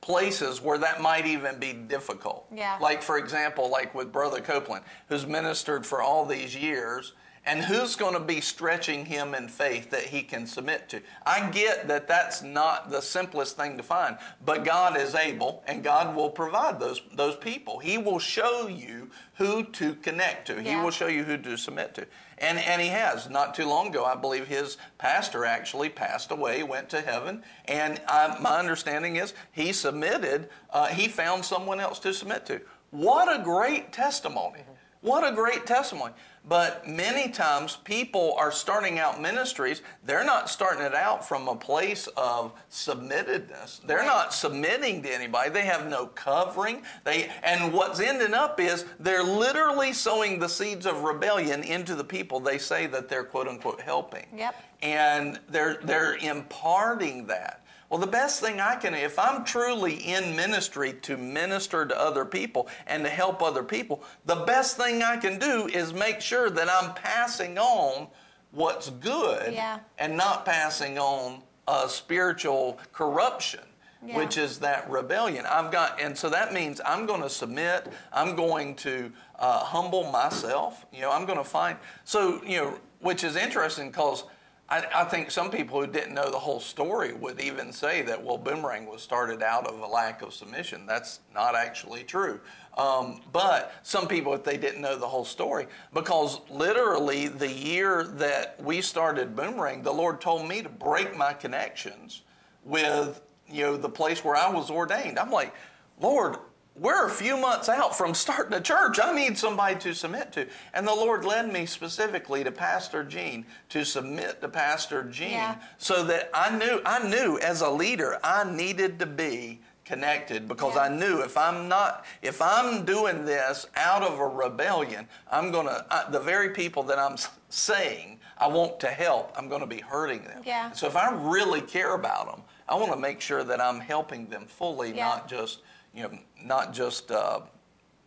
[0.01, 2.47] places where that might even be difficult.
[2.51, 2.79] Yeah.
[2.81, 7.13] Like for example, like with Brother Copeland, who's ministered for all these years,
[7.47, 11.01] and who's going to be stretching him in faith that he can submit to?
[11.25, 15.81] I get that that's not the simplest thing to find, but God is able and
[15.81, 17.79] God will provide those, those people.
[17.79, 20.75] He will show you who to connect to, yeah.
[20.77, 22.05] He will show you who to submit to.
[22.37, 23.29] And, and he has.
[23.29, 28.01] Not too long ago, I believe his pastor actually passed away, went to heaven, and
[28.09, 32.59] I, my understanding is he submitted, uh, he found someone else to submit to.
[32.91, 34.59] What a great testimony!
[35.01, 36.13] What a great testimony.
[36.47, 41.55] But many times people are starting out ministries, they're not starting it out from a
[41.55, 43.85] place of submittedness.
[43.85, 45.49] They're not submitting to anybody.
[45.49, 46.83] They have no covering.
[47.03, 52.03] They and what's ending up is they're literally sowing the seeds of rebellion into the
[52.03, 54.25] people they say that they're quote unquote helping.
[54.35, 54.55] Yep.
[54.81, 57.61] And they're they're imparting that.
[57.89, 62.25] Well, the best thing I can, if I'm truly in ministry to minister to other
[62.25, 66.49] people and to help other people, the best thing I can do is make sure
[66.49, 68.07] that I'm passing on
[68.51, 69.79] what's good yeah.
[69.97, 73.61] and not passing on a spiritual corruption.
[74.05, 74.17] Yeah.
[74.17, 75.47] Which is that rebellion.
[75.47, 77.91] I've got, and so that means I'm going to submit.
[78.13, 80.85] I'm going to uh, humble myself.
[80.93, 81.79] You know, I'm going to find.
[82.03, 84.25] So you know, which is interesting because
[84.69, 88.21] I, I, think some people who didn't know the whole story would even say that,
[88.21, 90.85] well, Boomerang was started out of a lack of submission.
[90.85, 92.41] That's not actually true.
[92.77, 98.03] Um, but some people, if they didn't know the whole story, because literally the year
[98.03, 102.23] that we started Boomerang, the Lord told me to break my connections
[102.65, 105.17] with you know the place where I was ordained.
[105.17, 105.53] I'm like,
[105.99, 106.37] Lord,
[106.79, 108.99] we're a few months out from starting a church.
[109.01, 110.47] I need somebody to submit to.
[110.73, 115.55] And the Lord led me specifically to Pastor Gene to submit to Pastor Gene yeah.
[115.77, 120.75] so that I knew I knew as a leader I needed to be connected because
[120.75, 120.81] yeah.
[120.81, 125.67] I knew if I'm not if I'm doing this out of a rebellion, I'm going
[125.67, 127.17] to the very people that I'm
[127.49, 130.43] saying I want to help, I'm going to be hurting them.
[130.45, 130.71] Yeah.
[130.71, 134.27] So if I really care about them, I want to make sure that I'm helping
[134.27, 135.07] them fully, yeah.
[135.07, 135.61] not just
[135.97, 136.11] you know,
[136.43, 137.39] not just uh,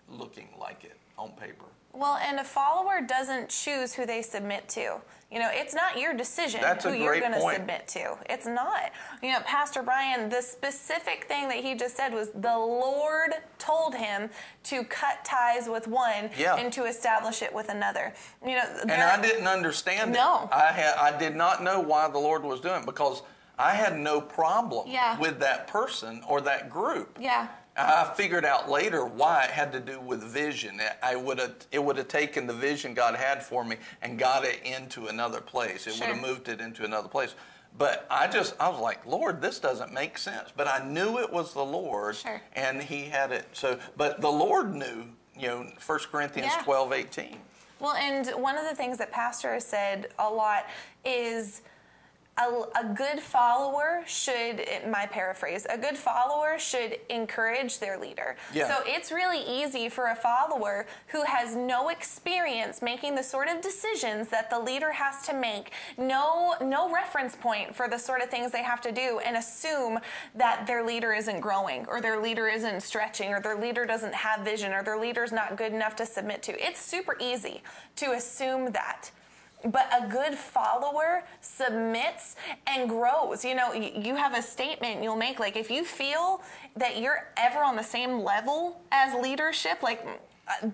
[0.09, 1.65] looking like it on paper.
[1.93, 5.01] Well, and a follower doesn't choose who they submit to.
[5.33, 8.17] You know, it's not your decision That's who you're going to submit to.
[8.29, 8.93] It's not.
[9.23, 13.97] You know, Pastor Brian, the specific thing that he just said was the Lord told
[13.97, 14.31] him
[14.65, 16.57] to cut ties with one yeah.
[16.57, 18.13] and to establish it with another.
[18.45, 20.45] You know, and I didn't understand no.
[20.45, 20.49] it.
[20.53, 23.23] I had I did not know why the Lord was doing it because
[23.61, 25.19] I had no problem yeah.
[25.19, 27.19] with that person or that group.
[27.21, 27.49] Yeah.
[27.77, 30.81] I figured out later why it had to do with vision.
[31.03, 34.45] I would have it would have taken the vision God had for me and got
[34.45, 35.87] it into another place.
[35.87, 36.07] It sure.
[36.09, 37.35] would have moved it into another place.
[37.79, 40.51] But I just I was like, Lord, this doesn't make sense.
[40.55, 42.41] But I knew it was the Lord, sure.
[42.55, 43.47] and He had it.
[43.53, 45.05] So, but the Lord knew
[45.41, 46.63] you know, 1 Corinthians Yeah.
[46.63, 47.37] 12, 18.
[47.79, 50.67] Well, and one of the things that Pastor has said a lot
[51.05, 51.63] is
[52.41, 58.37] a, a good follower should, my paraphrase, a good follower should encourage their leader.
[58.55, 58.69] Yeah.
[58.69, 63.61] So it's really easy for a follower who has no experience making the sort of
[63.61, 68.31] decisions that the leader has to make, no no reference point for the sort of
[68.31, 69.99] things they have to do, and assume
[70.35, 74.41] that their leader isn't growing, or their leader isn't stretching, or their leader doesn't have
[74.41, 76.53] vision, or their leader's not good enough to submit to.
[76.67, 77.63] It's super easy
[77.97, 79.11] to assume that.
[79.65, 83.45] But a good follower submits and grows.
[83.45, 85.39] You know, you have a statement you'll make.
[85.39, 86.43] Like, if you feel
[86.77, 90.07] that you're ever on the same level as leadership, like,
[90.49, 90.69] uh,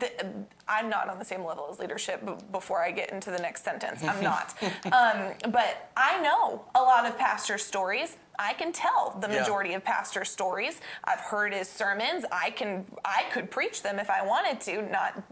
[0.69, 4.03] I'm not on the same level as leadership before I get into the next sentence.
[4.03, 4.55] I'm not.
[4.87, 8.17] um, but I know a lot of pastor stories.
[8.39, 9.41] I can tell the Yeah.
[9.41, 10.81] majority of pastor stories.
[11.05, 12.25] I've heard his sermons.
[12.31, 15.23] I can I could preach them if I wanted to, not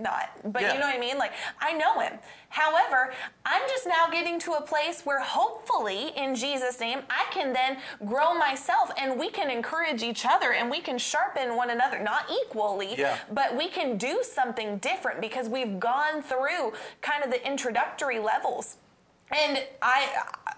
[0.00, 0.74] not but Yeah.
[0.74, 1.18] you know what I mean?
[1.18, 2.18] Like I know him.
[2.48, 3.12] However,
[3.46, 7.78] I'm just now getting to a place where hopefully in Jesus name I can then
[8.04, 12.30] grow myself and we can encourage each other and we can sharpen one another not
[12.30, 13.16] equally, Yeah.
[13.30, 18.76] but we can do something different because we've gone through kind of the introductory levels.
[19.30, 20.08] And I
[20.46, 20.54] I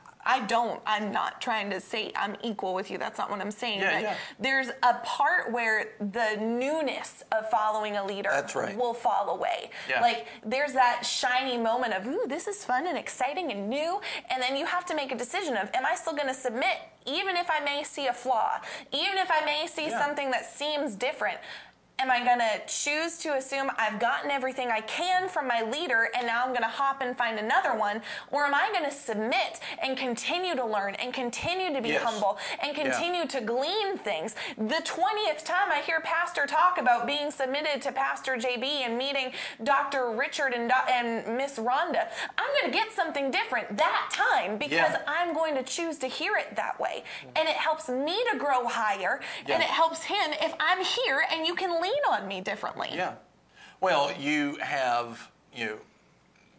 [0.46, 0.80] don't.
[0.86, 2.98] I'm not trying to say I'm equal with you.
[2.98, 3.80] That's not what I'm saying.
[3.80, 4.16] Yeah, but yeah.
[4.38, 8.76] there's a part where the newness of following a leader That's right.
[8.76, 9.70] will fall away.
[9.88, 10.00] Yeah.
[10.00, 14.00] Like there's that shiny moment of, ooh, this is fun and exciting and new.
[14.30, 16.76] And then you have to make a decision of, am I still going to submit,
[17.06, 18.60] even if I may see a flaw,
[18.92, 21.38] even if I may see something that seems different?
[22.02, 26.08] Am I going to choose to assume I've gotten everything I can from my leader
[26.16, 28.02] and now I'm going to hop and find another one?
[28.32, 32.02] Or am I going to submit and continue to learn and continue to be Yes.
[32.02, 32.82] humble and Yeah.
[32.82, 34.34] continue to glean things?
[34.58, 39.32] The 20th time I hear Pastor talk about being submitted to Pastor JB and meeting
[39.62, 40.10] Dr.
[40.10, 44.72] Richard and, Do- and Miss Rhonda, I'm going to get something different that time because
[44.72, 45.02] Yeah.
[45.06, 47.04] I'm going to choose to hear it that way.
[47.36, 49.54] And it helps me to grow higher Yeah.
[49.54, 52.88] and it helps him if I'm here and you can lean on me differently.
[52.92, 53.14] Yeah.
[53.80, 55.78] Well, you have, you know,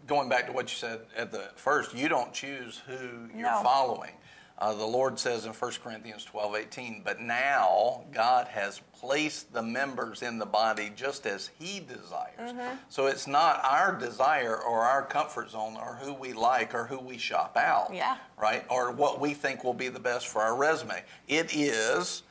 [0.08, 3.62] going back to what you said at the first, you don't choose who you're No.
[3.64, 4.12] following.
[4.60, 9.64] Uh, the Lord says in 1 Corinthians 12, 18, but now God has placed the
[9.64, 12.38] members in the body just as He desires.
[12.40, 12.76] Mm-hmm.
[12.88, 17.00] So it's not our desire or our comfort zone or who we like or who
[17.00, 17.94] we shop out.
[17.94, 18.18] Yeah.
[18.40, 18.64] Right?
[18.70, 21.04] Or what we think will be the best for our resume.
[21.28, 22.24] It is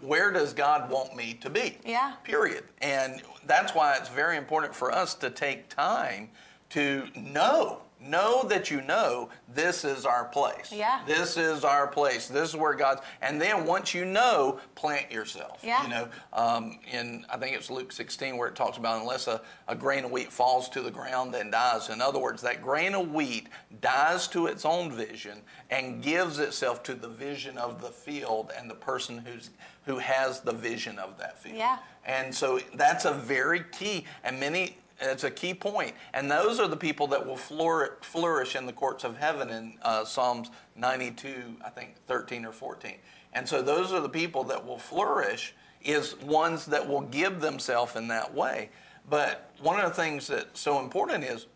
[0.00, 1.78] where does God want me to be?
[1.84, 2.14] Yeah.
[2.24, 2.64] period.
[2.82, 6.30] And that's why it's very important for us to take time
[6.70, 7.82] to know.
[8.08, 10.72] Know that you know this is our place.
[10.72, 11.00] Yeah.
[11.06, 12.28] This is our place.
[12.28, 13.00] This is where God's.
[13.22, 15.60] And then once you know, plant yourself.
[15.62, 15.82] Yeah.
[15.82, 19.40] You know, um, in I think it's Luke 16 where it talks about unless a,
[19.68, 21.88] a grain of wheat falls to the ground and dies.
[21.88, 23.48] In other words, that grain of wheat
[23.80, 28.70] dies to its own vision and gives itself to the vision of the field and
[28.70, 29.50] the person who's
[29.86, 31.56] who has the vision of that field.
[31.56, 31.78] Yeah.
[32.04, 35.94] And so that's a very key, and many, it's a key point.
[36.14, 40.04] And those are the people that will flourish in the courts of heaven in uh,
[40.04, 42.94] Psalms 92, I think 13 or 14.
[43.32, 45.54] And so those are the people that will flourish,
[45.84, 48.70] is ones that will give themselves in that way.
[49.08, 51.46] But one of the things that's so important is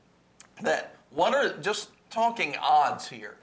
[0.63, 3.37] that what are, just talking odds here,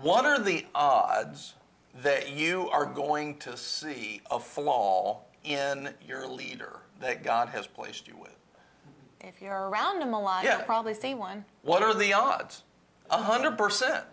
[0.00, 1.54] what are the odds
[2.02, 8.08] that you are going to see a flaw in your leader that God has placed
[8.08, 8.33] you with?
[9.26, 10.56] If you're around them a lot, Yeah.
[10.58, 11.44] you'll probably see one.
[11.62, 12.62] What are the odds?
[13.10, 14.04] A hundred percent.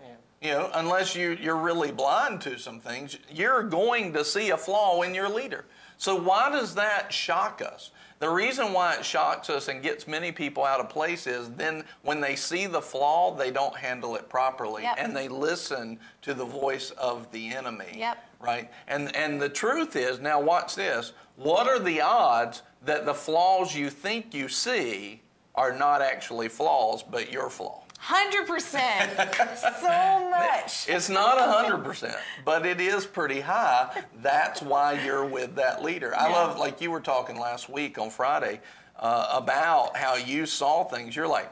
[0.42, 4.58] You know, unless you, you're really blind to some things, you're going to see a
[4.58, 5.66] flaw in your leader.
[5.98, 7.92] So why does that shock us?
[8.18, 11.84] The reason why it shocks us and gets many people out of place is then
[12.02, 14.96] when they see the flaw, they don't handle it properly Yep.
[14.98, 17.94] and they listen to the voice of the enemy.
[17.96, 18.18] Yep.
[18.40, 18.72] Right?
[18.88, 21.14] And and the truth is, now watch this.
[21.36, 25.22] What are the odds that the flaws you think you see
[25.56, 27.84] are not actually flaws, but your flaw?
[28.04, 29.56] 100%.
[29.80, 30.90] so much.
[30.90, 34.04] It's not hundred percent, but it is pretty high.
[34.22, 36.16] That's why you're with that leader.
[36.18, 36.36] I Yeah.
[36.36, 38.60] love, like you were talking last week on Friday
[38.98, 41.16] uh, about how you saw things.
[41.16, 41.52] You're like,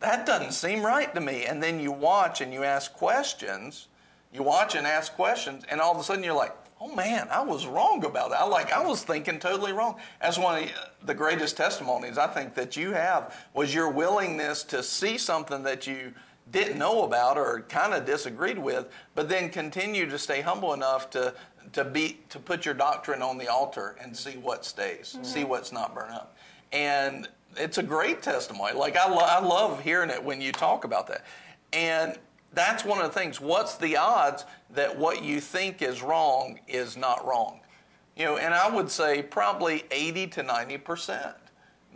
[0.00, 1.44] that doesn't seem right to me.
[1.46, 3.88] And then you watch and you ask questions.
[4.34, 7.42] You watch and ask questions, and all of a sudden you're like, oh man, I
[7.42, 8.40] was wrong about that.
[8.40, 9.96] I like I was thinking totally wrong.
[10.20, 10.70] That's one of
[11.04, 15.86] the greatest testimonies I think that you have was your willingness to see something that
[15.86, 16.12] you
[16.50, 21.10] didn't know about or kind of disagreed with, but then continue to stay humble enough
[21.10, 21.34] to
[21.72, 25.24] to be to put your doctrine on the altar and see what stays, mm-hmm.
[25.24, 26.36] see what's not burned up.
[26.72, 28.74] And it's a great testimony.
[28.74, 31.24] Like, I, lo- I love hearing it when you talk about that.
[31.72, 32.16] And
[32.52, 33.40] that's one of the things.
[33.40, 34.44] What's the odds
[34.74, 37.60] that what you think is wrong is not wrong?
[38.16, 41.36] You know, and I would say probably 80 to 90 percent.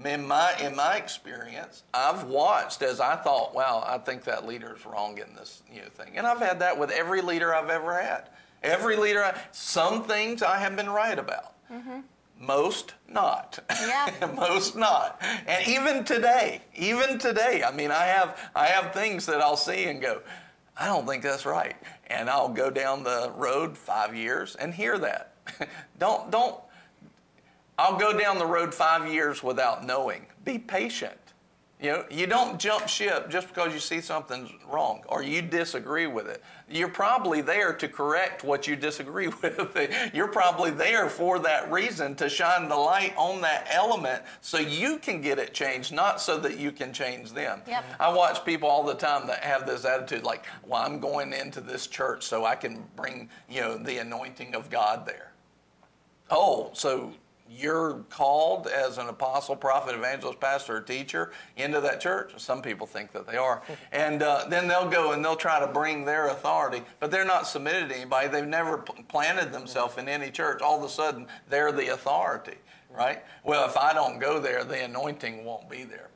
[0.05, 4.85] In my in my experience, I've watched as I thought, wow, I think that leader's
[4.85, 8.01] wrong in this you know thing, and I've had that with every leader I've ever
[8.01, 8.29] had.
[8.65, 11.53] Every leader, I, some things I have been right about.
[11.71, 12.01] Mm-hmm.
[12.41, 13.59] Most not.
[13.71, 14.11] Yeah.
[14.35, 15.23] Most not.
[15.47, 19.85] And even today, even today, I mean, I have I have things that I'll see
[19.85, 20.23] and go,
[20.77, 21.77] I don't think that's right,
[22.09, 25.35] and I'll go down the road five years and hear that.
[25.99, 26.59] don't don't
[27.79, 30.27] I'll go down the road five years without knowing.
[30.45, 31.19] Be patient.
[31.85, 36.07] You know, you don't jump ship just because you see something's wrong or you disagree
[36.07, 36.43] with it.
[36.67, 40.11] You're probably there to correct what you disagree with.
[40.15, 44.97] You're probably there for that reason to shine the light on that element so you
[44.97, 47.61] can get it changed, not so that you can change them.
[47.69, 47.85] Yep.
[48.01, 51.61] I watch people all the time that have this attitude like, well, I'm going into
[51.61, 55.33] this church so I can bring, you know, the anointing of God there.
[56.31, 57.13] Oh, so
[57.57, 62.33] you're called as an apostle, prophet, evangelist, pastor, or teacher into that church.
[62.37, 63.63] Some people think that they are.
[63.93, 67.47] And uh, then they'll go and they'll try to bring their authority, but they're not
[67.47, 68.29] submitted to anybody.
[68.29, 70.63] They've never planted themselves in any church.
[70.63, 72.57] All of a sudden, they're the authority,
[72.91, 73.23] right?
[73.45, 76.09] Well, if I don't go there, the anointing won't be there.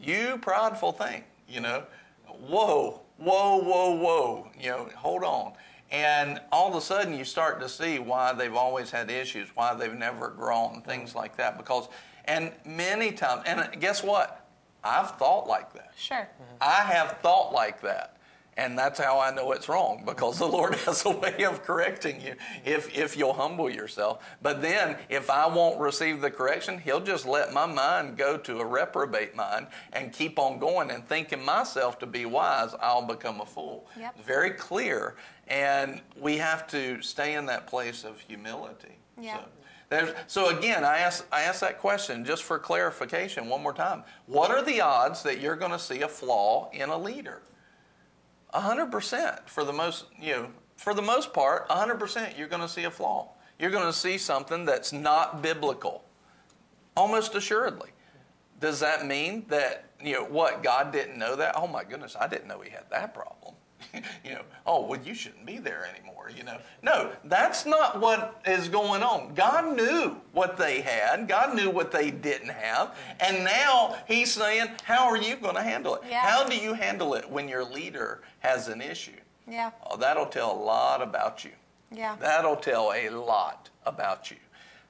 [0.00, 1.84] You prideful thing, you know.
[2.26, 4.50] Whoa, whoa, whoa, whoa.
[4.60, 5.52] You know, hold on.
[5.90, 9.74] And all of a sudden, you start to see why they've always had issues, why
[9.74, 11.56] they've never grown, things like that.
[11.56, 11.88] Because,
[12.24, 14.48] and many times, and guess what?
[14.82, 15.92] I've thought like that.
[15.96, 16.16] Sure.
[16.16, 16.56] Mm-hmm.
[16.60, 18.16] I have thought like that.
[18.58, 22.22] And that's how I know it's wrong because the Lord has a way of correcting
[22.22, 24.24] you if, if you'll humble yourself.
[24.40, 28.60] But then, if I won't receive the correction, He'll just let my mind go to
[28.60, 33.42] a reprobate mind and keep on going and thinking myself to be wise, I'll become
[33.42, 33.88] a fool.
[33.98, 34.24] Yep.
[34.24, 35.16] Very clear.
[35.48, 38.98] And we have to stay in that place of humility.
[39.20, 39.38] Yeah.
[39.38, 39.44] So,
[39.88, 44.02] there's, so again, I ask, I ask that question just for clarification one more time.
[44.26, 47.42] What are the odds that you're going to see a flaw in a leader?
[48.60, 52.62] hundred percent for the most you know for the most part, hundred percent you're going
[52.62, 53.28] to see a flaw.
[53.58, 56.04] You're going to see something that's not biblical,
[56.96, 57.90] almost assuredly.
[58.60, 61.54] Does that mean that you know what God didn't know that?
[61.56, 63.54] Oh my goodness, I didn't know He had that problem.
[64.24, 66.30] you know, oh well, you shouldn't be there anymore.
[66.36, 69.34] You know, no, that's not what is going on.
[69.34, 71.28] God knew what they had.
[71.28, 75.62] God knew what they didn't have, and now He's saying, how are you going to
[75.62, 76.02] handle it?
[76.08, 76.20] Yeah.
[76.20, 79.12] How do you handle it when your leader has an issue?
[79.48, 79.70] Yeah.
[79.88, 81.52] Oh, that'll tell a lot about you.
[81.92, 82.16] Yeah.
[82.20, 84.36] That'll tell a lot about you.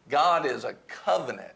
[0.08, 1.52] God is a covenant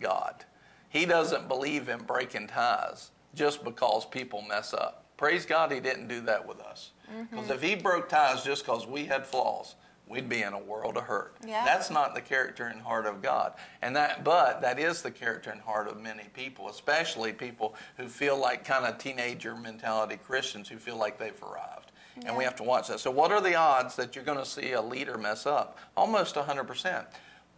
[0.00, 0.44] God.
[0.88, 5.01] He doesn't believe in breaking ties just because people mess up.
[5.16, 6.92] Praise God, He didn't do that with us.
[7.12, 7.36] Mm-hmm.
[7.36, 9.76] Because if He broke ties just because we had flaws,
[10.08, 11.36] we'd be in a world of hurt.
[11.46, 11.64] Yeah.
[11.64, 13.54] That's not the character and heart of God.
[13.80, 18.08] And that but that is the character and heart of many people, especially people who
[18.08, 21.92] feel like kind of teenager mentality Christians who feel like they've arrived.
[22.26, 23.00] And we have to watch that.
[23.00, 25.78] So what are the odds that you're going to see a leader mess up?
[25.96, 27.06] Almost 100%.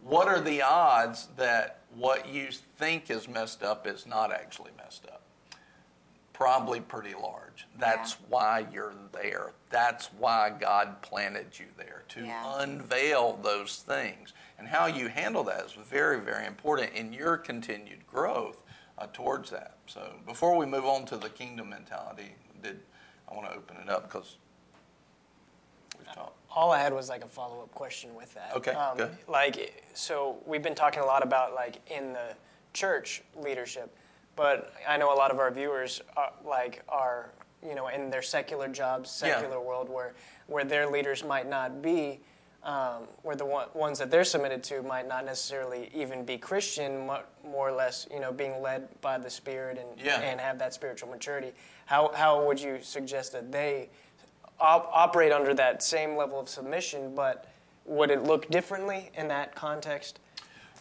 [0.01, 2.47] What are the odds that what you
[2.77, 5.23] think is messed up is not actually messed up?
[6.39, 7.65] Probably pretty large.
[7.79, 9.53] That's why you're there.
[9.69, 12.59] That's why God planted you there to Yeah.
[12.59, 14.33] unveil those things.
[14.59, 18.57] And how you handle that is very, very important in your continued growth
[18.97, 19.77] uh, towards that.
[19.87, 22.81] So before we move on to the kingdom mentality, did
[23.29, 24.35] I want to open it up because
[25.97, 26.35] we've talked.
[26.51, 28.53] all I had was like a follow up question with that.
[28.57, 29.17] Okay, Um, good.
[29.29, 32.35] Like, so we've been talking a lot about like in the
[32.73, 33.95] church leadership,
[34.35, 37.29] but I know a lot of our viewers are, like are
[37.65, 39.35] you know in their secular jobs, Yeah.
[39.35, 40.13] secular world where
[40.47, 42.19] where their leaders might not be.
[42.63, 47.05] Um, where the one, ones that they're submitted to might not necessarily even be Christian,
[47.05, 47.29] more
[47.69, 50.19] or less, you know, being led by the Spirit and Yeah.
[50.19, 51.53] and have that spiritual maturity.
[51.85, 53.89] How how would you suggest that they
[54.59, 57.45] op- operate under that same level of submission, but
[57.85, 60.19] would it look differently in that context?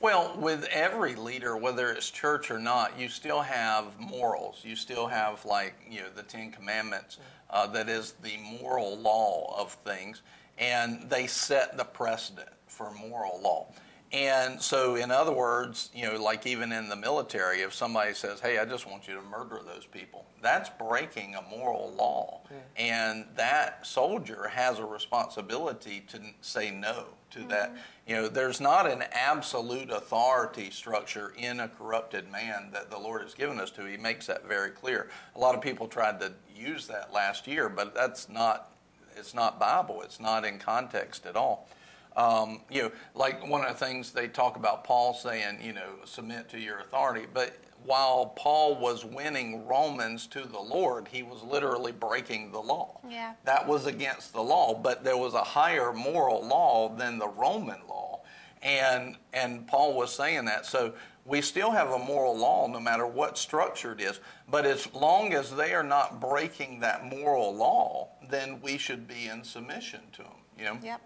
[0.01, 4.61] Well, with every leader, whether it's church or not, you still have morals.
[4.65, 7.19] You still have, like, you know, the Ten Commandments,
[7.51, 10.23] uh, that is the moral law of things,
[10.59, 13.67] and they set the precedent for moral law.
[14.13, 18.39] and so, in other words, you know, like even in the military, if somebody says,
[18.39, 22.43] "Hey, I just want you to murder those people," that's breaking a moral law,
[22.77, 27.49] and that soldier has a responsibility to say no to mm-hmm.
[27.49, 27.77] that.
[28.07, 33.23] You know, there's not an absolute authority structure in a corrupted man that the Lord
[33.23, 33.85] has given us to.
[33.85, 35.09] He makes that very clear.
[35.37, 38.71] A lot of people tried to use that last year, but that's not.
[39.17, 40.03] It's not Bible.
[40.03, 41.69] It's not in context at all.
[42.17, 45.99] Um, you know, like one of the things they talk about Paul saying, you know,
[46.05, 47.27] submit to your authority.
[47.33, 53.01] But while Paul was winning Romans to the Lord, he was literally breaking the law.
[53.09, 53.35] Yeah.
[53.45, 57.81] That was against the law, but there was a higher moral law than the Roman
[57.89, 58.21] law.
[58.63, 60.65] And and Paul was saying that.
[60.65, 60.95] So
[61.27, 64.21] we still have a moral law no matter what structure it is.
[64.49, 69.27] But as long as they are not breaking that moral law, then we should be
[69.27, 70.33] in submission to them.
[70.59, 70.79] You know?
[70.83, 71.01] Yep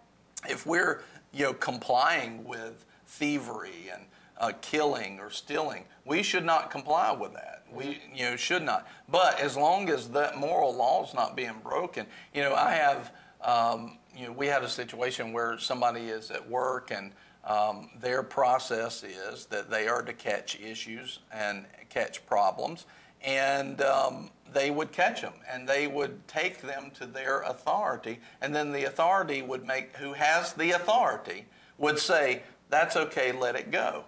[0.47, 1.03] if we're
[1.33, 4.03] you know complying with thievery and
[4.39, 7.65] uh, killing or stealing, we should not comply with that.
[7.73, 8.87] We you know should not.
[9.09, 13.13] But as long as that moral law is not being broken, you know I have
[13.43, 17.13] um, you know we had a situation where somebody is at work and
[17.45, 22.87] um, their process is that they are to catch issues and catch problems
[23.23, 28.55] and um, they would catch them and they would take them to their authority and
[28.55, 31.47] then the authority would make who has the authority
[31.79, 34.05] would say that's okay let it go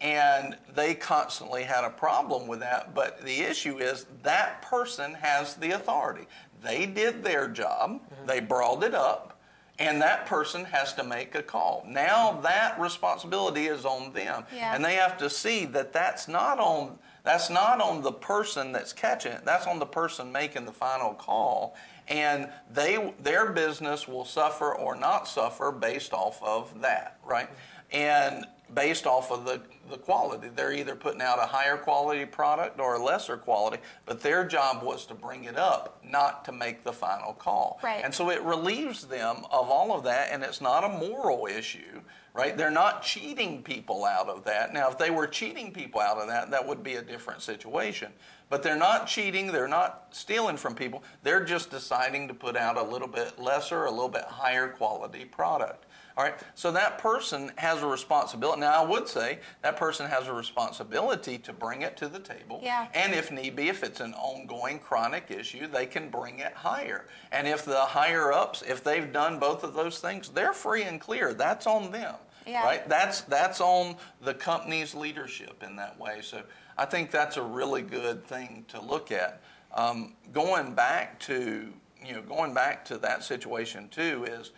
[0.00, 5.54] and they constantly had a problem with that but the issue is that person has
[5.54, 6.26] the authority
[6.62, 8.26] they did their job mm-hmm.
[8.26, 9.40] they brought it up
[9.80, 11.84] and that person has to make a call.
[11.88, 14.74] Now that responsibility is on them, yeah.
[14.74, 18.92] and they have to see that that's not on that's not on the person that's
[18.92, 19.44] catching it.
[19.44, 21.76] That's on the person making the final call.
[22.08, 27.48] And they their business will suffer or not suffer based off of that, right?
[27.90, 29.60] And based off of the,
[29.90, 30.48] the quality.
[30.54, 34.82] They're either putting out a higher quality product or a lesser quality, but their job
[34.82, 37.80] was to bring it up, not to make the final call.
[37.82, 38.02] Right.
[38.04, 42.00] And so it relieves them of all of that, and it's not a moral issue
[42.32, 42.56] right?
[42.56, 44.72] They're not cheating people out of that.
[44.72, 48.12] Now, if they were cheating people out of that, that would be a different situation.
[48.48, 51.02] But they're not cheating, they're not stealing from people.
[51.22, 55.24] They're just deciding to put out a little bit lesser, a little bit higher quality
[55.24, 55.86] product.
[56.16, 58.60] All right, so that person has a responsibility.
[58.60, 62.60] Now, I would say that person has a responsibility to bring it to the table.
[62.62, 62.88] Yeah.
[62.94, 67.06] And if need be, if it's an ongoing chronic issue, they can bring it higher.
[67.32, 71.00] And if the higher ups, if they've done both of those things, they're free and
[71.00, 71.32] clear.
[71.32, 72.16] That's on them.
[72.46, 72.64] Yeah.
[72.64, 72.88] Right?
[72.88, 76.20] That's that's on the company's leadership in that way.
[76.22, 76.42] So
[76.76, 79.40] I think that's a really good thing to look at.
[79.74, 81.72] Um, going back to
[82.04, 84.52] you know going back to that situation too is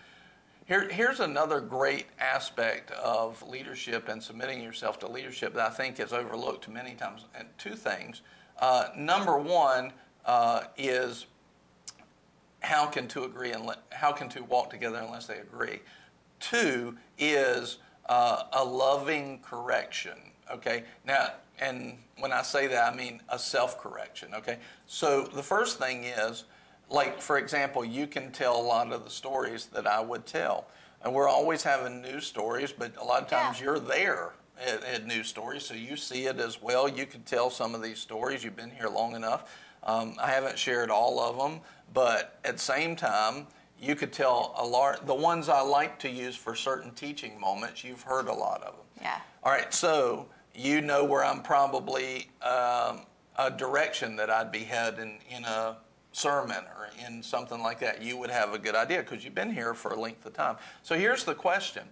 [0.73, 6.01] here, here's another great aspect of leadership and submitting yourself to leadership that I think
[6.01, 7.27] is overlooked many times.
[7.39, 8.23] And two things.
[8.59, 9.93] Uh, number one
[10.25, 11.27] uh, is
[12.61, 15.81] how can two agree and how can two walk together unless they agree?
[16.41, 17.77] Two is
[18.09, 20.16] uh, a loving correction.
[20.51, 24.33] Okay, now, and when I say that, I mean a self correction.
[24.35, 26.45] Okay, so the first thing is
[26.93, 30.66] like for example, you can tell a lot of the stories that I would tell,
[31.03, 33.64] and we're always having news stories, but a lot of times yeah.
[33.64, 34.32] you're there
[34.64, 36.88] at, at, news stories, so you see it as well.
[36.88, 38.45] You can tell some of these stories.
[38.45, 39.59] You've been here long enough.
[39.82, 41.61] Um, I haven't shared all of them,
[41.93, 43.47] but at the same time,
[43.80, 45.07] you could tell a lot.
[45.07, 48.76] The ones I like to use for certain teaching moments, you've heard a lot of
[48.76, 48.86] them.
[49.01, 49.20] Yeah.
[49.43, 53.01] All right, so you know where I'm probably um,
[53.36, 55.76] a direction that I'd be heading in a
[56.13, 59.53] sermon or in something like that, you would have a good idea because you've been
[59.53, 60.57] here for a length of time.
[60.83, 61.85] So here's the question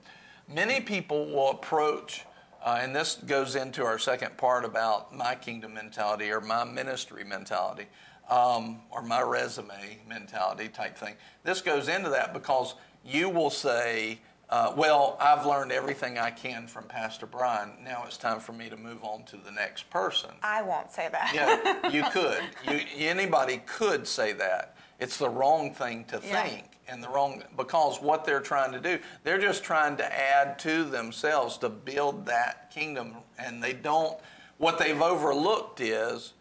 [0.48, 2.24] Many people will approach,
[2.64, 7.24] uh, and this goes into our second part about my kingdom mentality or my ministry
[7.24, 7.86] mentality.
[8.28, 11.14] Um, or my resume mentality type thing.
[11.42, 16.66] This goes into that because you will say, uh, well, I've learned everything I can
[16.66, 17.70] from Pastor Brian.
[17.84, 20.30] Now it's time for me to move on to the next person.
[20.42, 21.32] I won't say that.
[21.32, 22.42] yeah, you could.
[22.68, 24.76] You, anybody could say that.
[24.98, 26.32] It's the wrong thing to think.
[26.32, 26.92] Yeah.
[26.92, 30.82] And the wrong because what they're trying to do, they're just trying to add to
[30.82, 34.18] themselves to build that kingdom, and they don't.
[34.58, 36.32] What they've overlooked is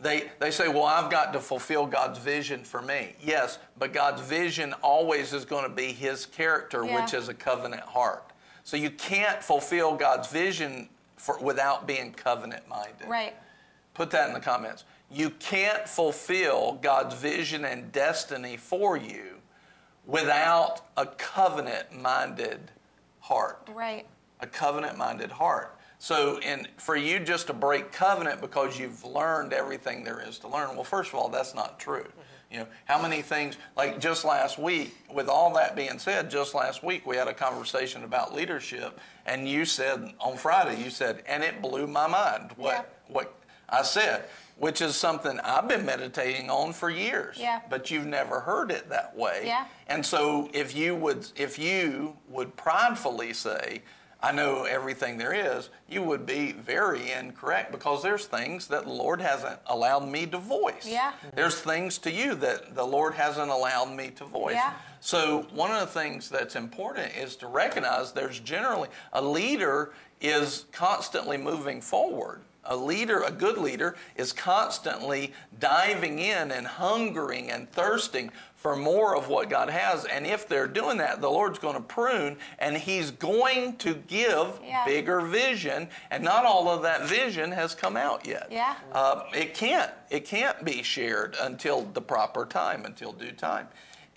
[0.00, 3.14] they, they say, well, I've got to fulfill God's vision for me.
[3.20, 7.00] Yes, but God's vision always is going to be His character, yeah.
[7.00, 8.32] which is a covenant heart.
[8.64, 13.08] So you can't fulfill God's vision for, without being covenant minded.
[13.08, 13.34] Right.
[13.94, 14.84] Put that in the comments.
[15.10, 19.36] You can't fulfill God's vision and destiny for you
[20.04, 22.60] without a covenant minded
[23.20, 23.68] heart.
[23.72, 24.06] Right.
[24.40, 25.75] a covenant minded heart.
[26.06, 30.46] So, and for you just to break covenant because you've learned everything there is to
[30.46, 32.04] learn, well, first of all, that's not true.
[32.04, 32.52] Mm-hmm.
[32.52, 36.54] You know, how many things, like just last week, with all that being said, just
[36.54, 41.24] last week we had a conversation about leadership, and you said on Friday, you said,
[41.26, 43.12] and it blew my mind what, Yeah.
[43.12, 43.34] what
[43.68, 44.26] I said,
[44.58, 47.36] which is something I've been meditating on for years.
[47.36, 47.62] Yeah.
[47.68, 49.42] But you've never heard it that way.
[49.46, 49.64] Yeah.
[49.88, 53.82] And so if you would if you would pridefully say,
[54.22, 58.92] I know everything there is, you would be very incorrect because there's things that the
[58.92, 60.86] Lord hasn't allowed me to voice.
[60.86, 61.12] Yeah.
[61.34, 64.54] There's things to you that the Lord hasn't allowed me to voice.
[64.54, 64.72] Yeah.
[65.00, 70.64] So one of the things that's important is to recognize there's generally a leader is
[70.72, 72.40] constantly moving forward.
[72.68, 78.32] A leader, a good leader, is constantly diving in and hungering and thirsting
[78.66, 80.06] for more of what God has.
[80.06, 84.58] And if they're doing that, the Lord's going to prune and He's going to give
[84.64, 84.84] Yeah.
[84.84, 85.88] bigger vision.
[86.10, 88.48] And not all of that vision has come out yet.
[88.50, 88.74] Yeah.
[88.90, 89.92] Uh, it can't.
[90.10, 93.68] It can't be shared until the proper time, until due time.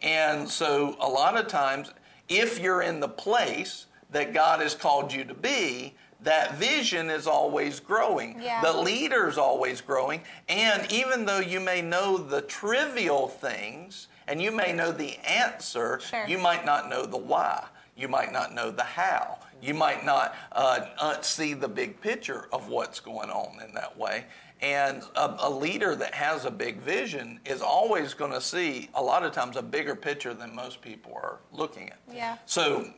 [0.02, 1.92] And so, a lot of times,
[2.28, 7.28] if you're in the place that God has called you to be, that vision is
[7.28, 8.42] always growing.
[8.42, 8.62] Yeah.
[8.64, 10.22] The leader's always growing.
[10.48, 16.00] And even though you may know the trivial things and you may know the answer,
[16.00, 16.26] Sure.
[16.28, 17.66] you might not know the why.
[17.98, 19.40] You might not know the how.
[19.62, 23.98] You might not uh, uh, see the big picture of what's going on in that
[23.98, 24.26] way.
[24.62, 29.02] And a, a leader that has a big vision is always going to see, a
[29.02, 32.00] lot of times, a bigger picture than most people are looking at.
[32.14, 32.38] Yeah.
[32.46, 32.94] So,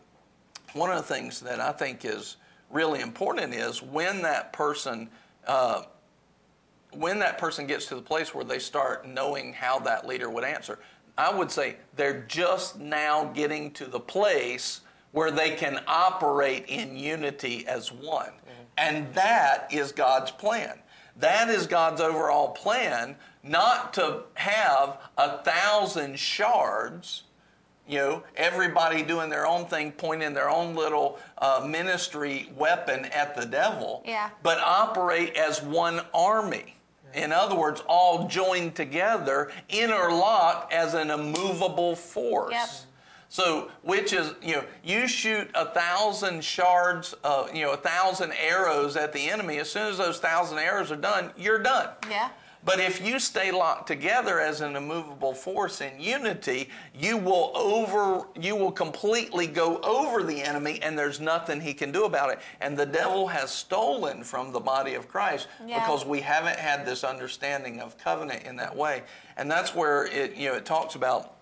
[0.74, 2.38] one of the things that I think is
[2.70, 5.10] really important is when that person
[5.48, 5.84] uh,
[6.94, 10.44] when that person gets to the place where they start knowing how that leader would
[10.44, 10.80] answer,
[11.18, 14.82] I would say they're just now getting to the place
[15.12, 18.32] where they can operate in unity as one.
[18.78, 20.80] And that is God's plan.
[21.18, 27.24] That is God's overall plan, not to have a thousand shards
[27.88, 33.36] you know, everybody doing their own thing, pointing their own little uh, ministry weapon at
[33.36, 34.30] the devil, Yeah.
[34.44, 36.78] but operate as one army.
[37.14, 42.54] In other words, all joined together, interlocked as an immovable force.
[42.54, 42.70] Yep.
[43.30, 48.34] So, which is, you know, you shoot a thousand shards, uh, you know, a thousand
[48.34, 49.58] arrows at the enemy.
[49.60, 51.90] As soon as those thousand arrows are done, you're done.
[52.10, 52.30] Yeah.
[52.64, 58.28] But if you stay locked together as an immovable force in unity, you will over
[58.40, 62.40] you will completely go over the enemy and there's nothing he can do about it.
[62.60, 65.80] And the devil has stolen from the body of Christ Yeah.
[65.80, 69.04] because we haven't had this understanding of covenant in that way.
[69.38, 71.38] And that's where it you know it talks about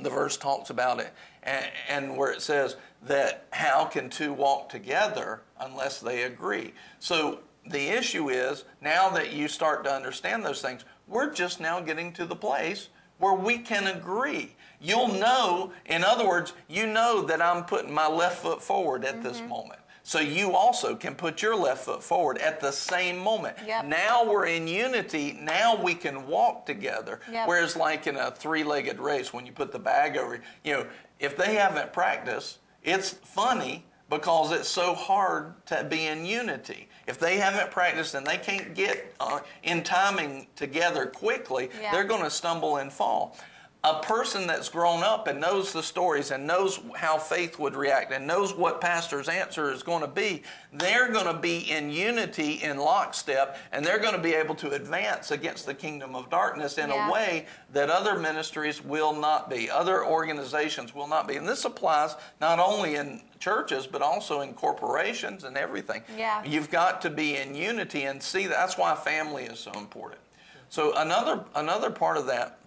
[0.00, 1.12] the verse talks about it
[1.42, 7.40] and, and where it says that how can two walk together unless they agree so
[7.66, 12.12] the issue is now that you start to understand those things we're just now getting
[12.12, 12.88] to the place
[13.18, 14.54] where we can agree.
[14.80, 19.22] You'll know in other words you know that i'm putting my left foot forward at
[19.22, 19.48] this mm-hmm.
[19.48, 19.80] moment.
[20.04, 23.56] So you also can put your left foot forward at the same moment.
[23.64, 23.84] Yep.
[23.84, 25.38] now we're in unity.
[25.40, 27.20] Now we can walk together.
[27.30, 27.46] Yep.
[27.46, 30.86] whereas like in a three-legged race when you put the bag over you know
[31.20, 37.18] if they haven't practiced it's funny because it's so hard to be in unity if
[37.18, 41.90] they haven't practiced and they can't get uh, in timing together quickly Yeah.
[41.92, 43.36] they're going to stumble and fall
[43.84, 48.12] a person that's grown up and knows the stories and knows how faith would react
[48.12, 50.40] and knows what pastor's answer is going to be,
[50.72, 54.70] they're going to be in unity in lockstep and they're going to be able to
[54.70, 57.08] advance against the kingdom of darkness in Yeah.
[57.08, 61.34] a way that other ministries will not be, other organizations will not be.
[61.34, 66.04] And this applies not only in churches but also in corporations and everything.
[66.16, 66.44] Yeah.
[66.44, 70.20] You've got to be in unity and see that's why family is so important.
[70.68, 72.60] So another another part of that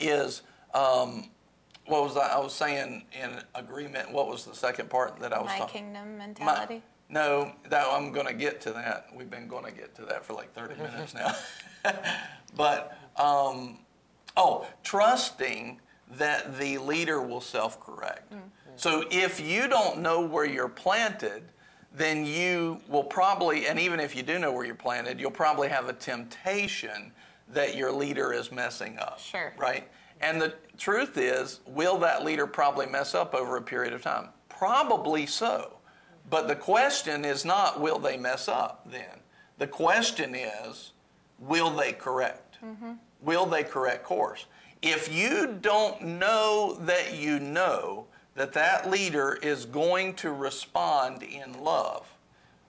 [0.00, 0.42] is
[0.74, 1.30] um,
[1.86, 4.10] what was I, I was saying in agreement?
[4.10, 5.82] What was the second part that I was My talking?
[5.84, 6.82] kingdom My- mentality.
[7.08, 9.06] no, that I'm going to get to that.
[9.14, 11.34] We've been going to get to that for like 30 minutes now.
[12.56, 13.78] but um,
[14.36, 15.80] oh, trusting
[16.18, 18.32] that the leader will self-correct.
[18.76, 21.42] So if you don't know where you're planted,
[21.92, 25.68] then you will probably, and even if you do know where you're planted, you'll probably
[25.68, 27.10] have a temptation
[27.52, 29.20] that your leader is messing up.
[29.20, 29.52] Sure.
[29.56, 29.88] Right?
[30.20, 34.28] And the truth is, will that leader probably mess up over a period of time?
[34.48, 35.78] Probably so.
[36.28, 39.20] But the question is not, will they mess up then?
[39.58, 40.92] The question is,
[41.38, 42.58] will they correct?
[42.64, 42.92] Mm-hmm.
[43.22, 44.46] Will they correct course?
[44.82, 51.62] If you don't know that you know that that leader is going to respond in
[51.62, 52.06] love,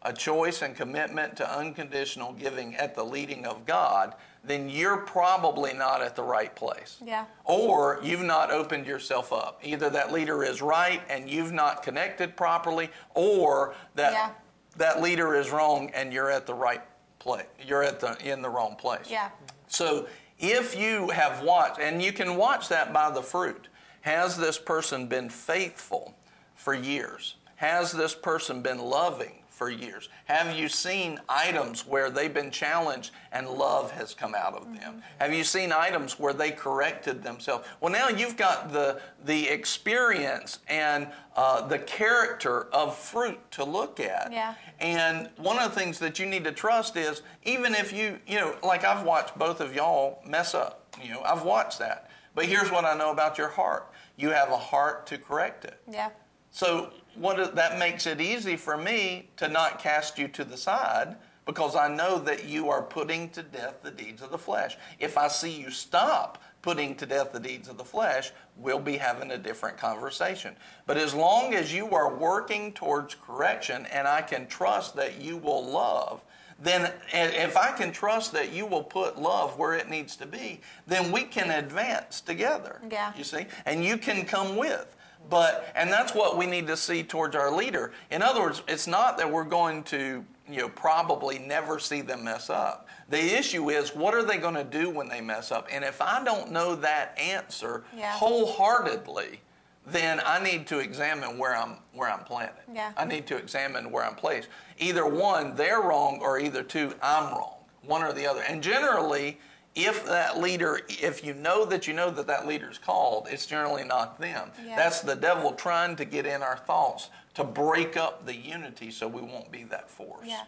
[0.07, 5.73] a choice and commitment to unconditional giving at the leading of God, then you're probably
[5.73, 6.97] not at the right place.
[7.03, 7.25] Yeah.
[7.43, 9.59] Or you've not opened yourself up.
[9.63, 14.29] Either that leader is right and you've not connected properly, or that Yeah.
[14.77, 16.83] that leader is wrong and you're at the right
[17.19, 17.47] place.
[17.59, 19.09] You're at the in the wrong place.
[19.09, 19.29] Yeah.
[19.67, 20.07] So
[20.39, 23.67] if you have watched, and you can watch that by the fruit,
[24.01, 26.15] has this person been faithful
[26.55, 27.35] for years?
[27.57, 30.09] Has this person been loving for years?
[30.25, 35.01] Have you seen items where they've been challenged and love has come out of them?
[35.19, 37.67] Have you seen items where they corrected themselves?
[37.81, 43.99] Well, now you've got the, the experience and uh, the character of fruit to look
[43.99, 44.31] at.
[44.31, 44.53] Yeah.
[44.79, 48.35] And one of the things that you need to trust is even if you, you
[48.35, 52.11] know, like I've watched both of y'all mess up, you know, I've watched that.
[52.35, 55.79] But here's what I know about your heart you have a heart to correct it.
[55.91, 56.09] Yeah.
[56.49, 61.15] So what that makes it easy for me to not cast you to the side
[61.45, 64.77] because I know that you are putting to death the deeds of the flesh.
[64.99, 68.97] If I see you stop putting to death the deeds of the flesh, we'll be
[68.97, 70.55] having a different conversation.
[70.85, 75.37] But as long as you are working towards correction and I can trust that you
[75.37, 76.21] will love,
[76.59, 80.59] then if I can trust that you will put love where it needs to be,
[80.87, 82.81] then we can advance together.
[82.91, 83.13] Yeah.
[83.15, 83.45] You see?
[83.65, 84.96] And you can come with.
[85.29, 87.91] But and that's what we need to see towards our leader.
[88.11, 92.23] In other words, it's not that we're going to, you know, probably never see them
[92.23, 92.87] mess up.
[93.09, 95.67] The issue is what are they going to do when they mess up?
[95.71, 98.11] And if I don't know that answer Yeah.
[98.13, 99.41] wholeheartedly,
[99.85, 102.61] then I need to examine where I'm where I'm planted.
[102.73, 102.91] Yeah.
[102.97, 104.49] I need to examine where I'm placed.
[104.77, 107.53] Either one, they're wrong, or either two, I'm wrong.
[107.85, 108.41] One or the other.
[108.41, 109.39] And generally,
[109.77, 113.83] if that leader, if you know that you know that that leader's called, it's generally
[113.83, 114.51] not them.
[114.65, 114.75] Yeah.
[114.75, 119.07] That's the devil trying to get in our thoughts to break up the unity so
[119.07, 120.25] we won't be that force.
[120.25, 120.41] Yeah.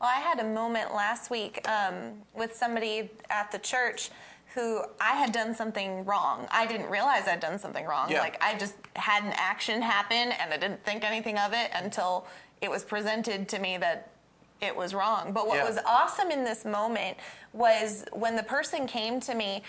[0.00, 4.10] Well, I had a moment last week um, with somebody at the church
[4.54, 6.46] who I had done something wrong.
[6.50, 8.10] I didn't realize I'd done something wrong.
[8.10, 8.20] Yeah.
[8.20, 12.26] Like I just had an action happen and I didn't think anything of it until
[12.60, 14.10] it was presented to me that
[14.60, 15.32] it was wrong.
[15.32, 15.64] But what Yeah.
[15.64, 17.18] was awesome in this moment
[17.52, 19.62] was when the person came to me,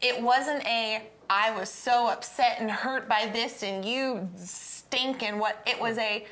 [0.00, 5.38] it wasn't a I was so upset and hurt by this and you stink and
[5.38, 6.24] what it was a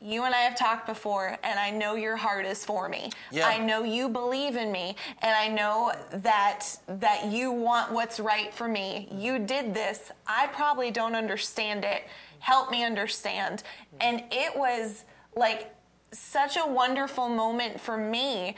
[0.00, 3.10] you and I have talked before and I know your heart is for me.
[3.30, 3.46] Yeah.
[3.46, 8.52] I know you believe in me and I know that that you want what's right
[8.52, 9.08] for me.
[9.12, 10.10] You did this.
[10.26, 12.08] I probably don't understand it.
[12.40, 13.62] Help me understand.
[14.00, 15.04] And it was
[15.36, 15.72] like
[16.12, 18.56] such a wonderful moment for me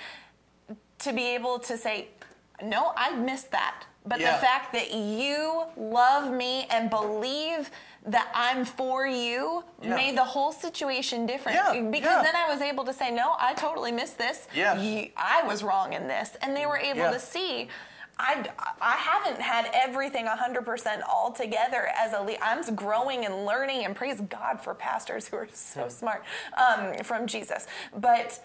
[1.00, 2.08] to be able to say,
[2.62, 3.84] no, I missed that.
[4.04, 4.32] But Yeah.
[4.34, 7.70] the fact that you love me and believe
[8.04, 9.94] that I'm for you Yeah.
[9.94, 11.56] made the whole situation different.
[11.56, 12.22] Yeah, Because yeah.
[12.22, 14.48] then I was able to say, no, I totally missed this.
[14.54, 14.80] Yes.
[14.80, 16.36] Ye- I was wrong in this.
[16.42, 17.10] And they mm, were able Yeah.
[17.12, 17.68] to see.
[18.18, 18.44] I,
[18.80, 22.38] I haven't had everything 100% all together as a lead.
[22.42, 26.24] I'm growing and learning, and praise God for pastors who are so smart
[26.56, 27.66] um, from Jesus.
[27.96, 28.40] But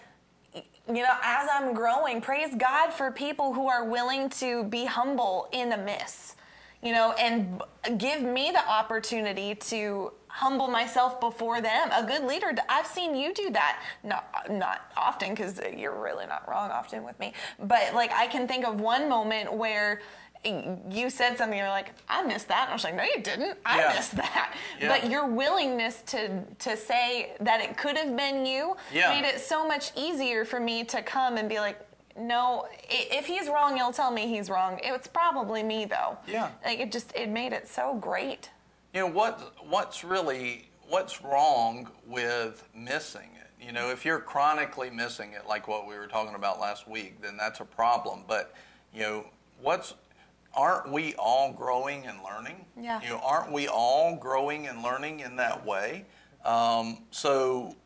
[0.54, 5.48] you know, as I'm growing, praise God for people who are willing to be humble
[5.52, 6.34] in the miss,
[6.82, 7.62] you know, and
[7.98, 11.88] give me the opportunity to humble myself before them.
[11.92, 13.82] A good leader, I've seen you do that.
[14.04, 17.32] Not, not often, because you're really not wrong often with me.
[17.58, 20.00] But like, I can think of one moment where
[20.44, 22.62] you said something, you're like, I missed that.
[22.64, 23.58] And I was like, no, you didn't.
[23.66, 23.92] I Yeah.
[23.96, 24.54] missed that.
[24.80, 24.88] Yeah.
[24.88, 29.10] But your willingness to to say that it could have been you Yeah.
[29.10, 31.80] made it so much easier for me to come and be like,
[32.16, 34.78] no, if he's wrong, he'll tell me he's wrong.
[34.82, 36.16] It's probably me though.
[36.28, 36.50] Yeah.
[36.64, 38.50] Like it just it made it so great.
[38.94, 39.54] You know what?
[39.68, 43.64] What's really what's wrong with missing it?
[43.64, 47.20] You know, if you're chronically missing it, like what we were talking about last week,
[47.20, 48.20] then that's a problem.
[48.26, 48.54] But
[48.94, 49.26] you know,
[49.60, 49.94] what's
[50.54, 52.64] aren't we all growing and learning?
[52.80, 53.00] Yeah.
[53.02, 56.06] You know, aren't we all growing and learning in that way?
[56.44, 57.76] Um, so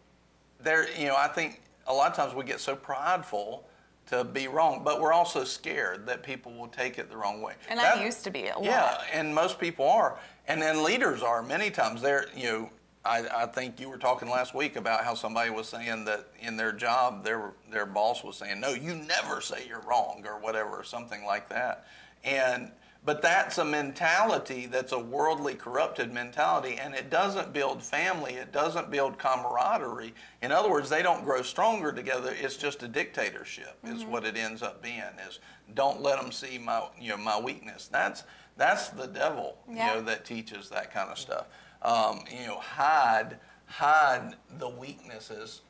[0.61, 3.67] there, you know, I think a lot of times we get so prideful
[4.07, 7.55] to be wrong, but we're also scared that people will take it the wrong way.
[7.69, 8.65] And That- I used to be a lot.
[8.65, 10.19] Yeah, and most people are,
[10.53, 12.03] and then leaders are many times.
[12.03, 12.71] They're, you know,
[13.05, 16.57] I, I think you were talking last week about how somebody was saying that in
[16.57, 20.77] their job, their their boss was saying, "No, you never say you're wrong" or whatever,
[20.77, 21.87] or something like that.
[22.23, 22.71] And
[23.05, 28.35] but that's a mentality that's a worldly, corrupted mentality, and it doesn't build family.
[28.35, 30.15] It doesn't build camaraderie.
[30.41, 32.33] In other words, they don't grow stronger together.
[32.39, 33.77] It's just a dictatorship.
[33.85, 34.13] Is mm-hmm.
[34.13, 35.03] what it ends up being.
[35.29, 35.41] Is
[35.75, 37.89] don't let them see my you know my weakness.
[37.89, 38.23] That's
[38.57, 39.57] that's the devil.
[39.71, 39.95] Yeah.
[39.95, 41.47] You know that teaches that kind of stuff.
[41.83, 45.63] um, you know, hide hide the weaknesses.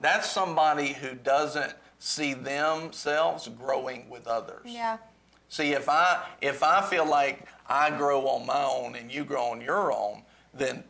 [0.00, 4.62] That's somebody who doesn't see themselves growing with others.
[4.64, 4.98] Yeah.
[5.48, 9.44] See, if I if I feel like I grow on my own and you grow
[9.52, 10.84] on your own, then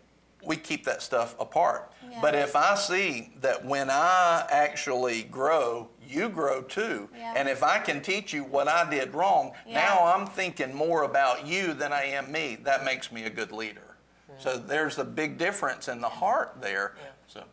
[0.45, 1.91] we keep that stuff apart.
[2.11, 2.18] Yeah.
[2.20, 7.34] But if I see that when I actually grow, you grow too, Yeah.
[7.36, 9.82] and if I can teach you what I did wrong, Yeah.
[9.84, 12.57] now I'm thinking more about you than I am me.
[12.57, 13.80] That makes me a good leader.
[14.38, 16.94] So there's a big difference in the heart there.
[17.28, 17.44] So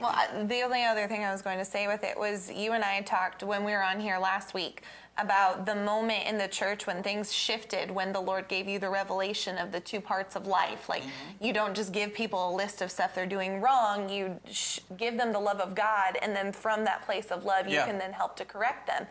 [0.00, 0.14] Well,
[0.44, 3.00] the only other thing I was going to say with it was you and I
[3.02, 4.82] talked when we were on here last week
[5.18, 8.88] about the moment in the church when things shifted, when the Lord gave you the
[8.88, 10.88] revelation of the two parts of life.
[10.88, 11.44] Like, Mm-hmm.
[11.44, 15.16] you don't just give people a list of stuff they're doing wrong, you sh- give
[15.16, 17.86] them the love of God, and then from that place of love, you Yeah.
[17.86, 19.06] can then help to correct them.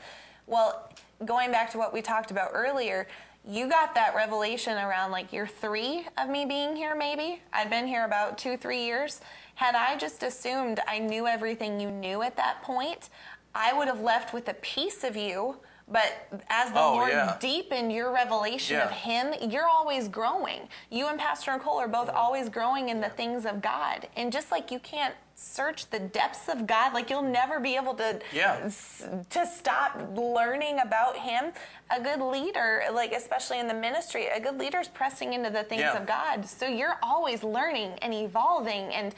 [0.46, 0.90] Well,
[1.26, 3.08] going back to what we talked about earlier,
[3.46, 7.42] you got that revelation around like year three of me being here, maybe.
[7.54, 9.22] I'd been here about two, three years.
[9.56, 13.10] Had I just assumed I knew everything you knew at that point,
[13.56, 15.58] I would have left with a piece of you.
[15.90, 17.38] But as the Oh, Lord yeah.
[17.40, 20.68] deepened your revelation of Him, you're always growing.
[20.90, 22.18] You and Pastor Nicole are both mm-hmm.
[22.18, 24.08] always growing in the things of God.
[24.18, 27.94] And just like you can't search the depths of God, like you'll never be able
[27.96, 28.60] to Yeah.
[28.66, 31.54] s- to stop learning about him
[31.92, 35.64] a good leader like especially in the ministry a good leader is pressing into the
[35.64, 35.96] things Yeah.
[35.96, 39.16] of god so you're always learning and evolving and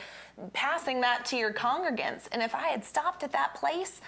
[0.54, 4.02] passing that to your congregants and if i had stopped at that place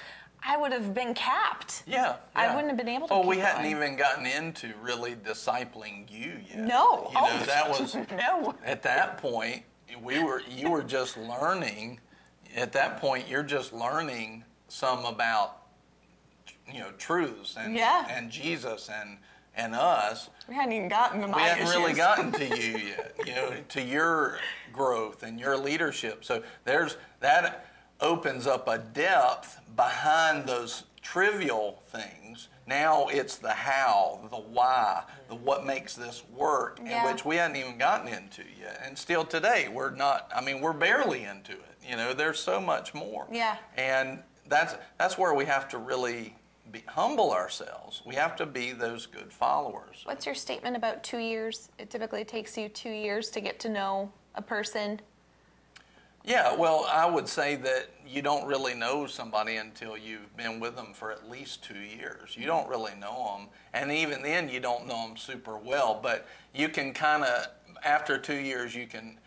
[0.43, 1.83] i would have been capped.
[1.85, 3.75] Yeah, I wouldn't have been able to Well, we hadn't going.
[3.75, 6.57] even gotten into really discipling you yet.
[6.59, 7.09] no.
[7.09, 8.55] You know oh, that was no.
[8.65, 9.63] at that point
[10.03, 11.99] we were you were just learning
[12.55, 15.57] at that point you're just learning some about
[16.71, 18.05] you know truths and Yeah.
[18.09, 19.17] and jesus and
[19.53, 20.29] and us.
[20.47, 23.51] We hadn't even gotten to my we hadn't really gotten to you yet you know
[23.69, 24.39] to your
[24.71, 26.23] growth and your leadership.
[26.23, 27.65] So there's that
[28.01, 32.47] opens up a depth behind those trivial things.
[32.67, 37.05] Now it's the how the why the what makes this work Yeah.
[37.07, 38.81] in which we hadn't even gotten into yet.
[38.85, 41.75] And still today we're not i mean we're barely into it.
[41.87, 43.27] You know there's so much more.
[43.31, 43.57] Yeah.
[43.77, 46.35] and that's that's where we have to really
[46.71, 48.01] be, humble ourselves.
[48.05, 50.01] We have to be those good followers.
[50.05, 51.69] What's your statement about two years?
[51.79, 55.01] It typically takes you two years to get to know a person
[56.23, 60.75] Yeah, well, I would say that you don't really know somebody until you've been with
[60.75, 62.35] them for at least two years.
[62.37, 65.99] You don't really know them, and even then, you don't know them super well.
[66.01, 67.47] But you can kind of,
[67.83, 69.17] after two years, you can.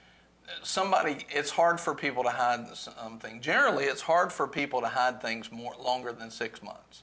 [0.62, 3.40] Somebody, it's hard for people to hide something.
[3.40, 7.02] Generally, it's hard for people to hide things more longer than six months.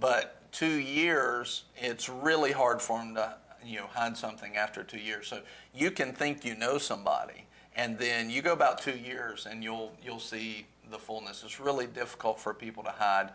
[0.00, 4.98] But two years, it's really hard for them to, you know, hide something after two
[4.98, 5.28] years.
[5.28, 5.42] So
[5.74, 7.44] you can think you know somebody,
[7.78, 11.42] and then you go about two years, and you'll you'll see the fullness.
[11.44, 13.30] It's really difficult for people to hide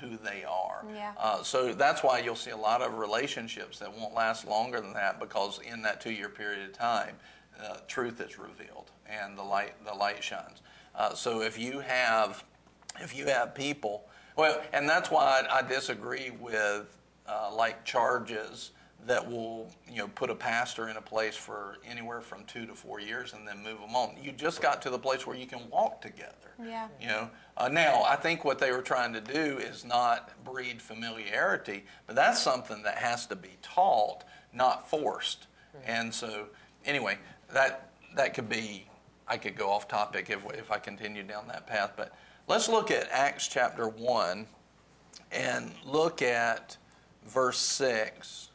[0.00, 0.84] who they are.
[0.94, 1.12] Yeah.
[1.18, 4.92] Uh, so that's why you'll see a lot of relationships that won't last longer than
[4.92, 7.16] that because in that two-year period of time,
[7.64, 10.60] uh, truth is revealed and the light the light shines.
[10.94, 12.44] Uh, so if you have
[13.00, 14.04] if you have people,
[14.36, 18.72] well, and that's why I, I disagree with uh, like charges
[19.06, 22.74] that will you know put a pastor in a place for anywhere from two to
[22.74, 24.16] four years and then move them on.
[24.20, 26.32] You just got to the place where you can walk together.
[26.62, 26.88] Yeah.
[27.00, 27.30] You know.
[27.56, 32.16] Uh, now I think what they were trying to do is not breed familiarity, but
[32.16, 35.46] that's something that has to be taught, not forced.
[35.84, 36.46] And so,
[36.84, 37.18] anyway,
[37.52, 38.88] that that could be.
[39.28, 42.12] I could go off topic if if I continue down that path, but
[42.46, 44.46] let's look at Acts chapter one,
[45.32, 46.76] and look at
[47.24, 48.45] verse six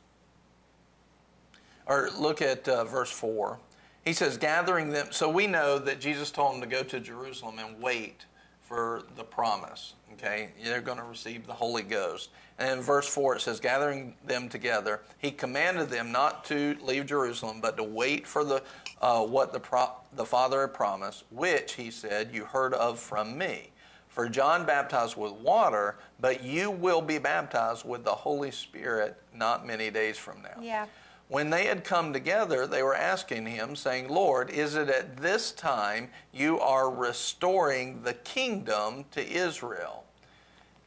[1.85, 3.59] or look at uh, verse 4.
[4.03, 5.07] He says, gathering them.
[5.11, 8.25] So we know that Jesus told them to go to Jerusalem and wait
[8.61, 9.93] for the promise.
[10.13, 10.49] Okay?
[10.63, 12.29] They're going to receive the Holy Ghost.
[12.57, 17.05] And in verse 4, it says, gathering them together, he commanded them not to leave
[17.05, 18.63] Jerusalem, but to wait for the,
[19.01, 23.37] uh, what the, pro- the Father had promised, which, he said, you heard of from
[23.37, 23.71] me.
[24.09, 29.65] For John baptized with water, but you will be baptized with the Holy Spirit not
[29.65, 30.61] many days from now.
[30.61, 30.85] Yeah.
[31.31, 35.53] When they had come together, they were asking him, saying, Lord, is it at this
[35.53, 40.03] time you are restoring the kingdom to Israel?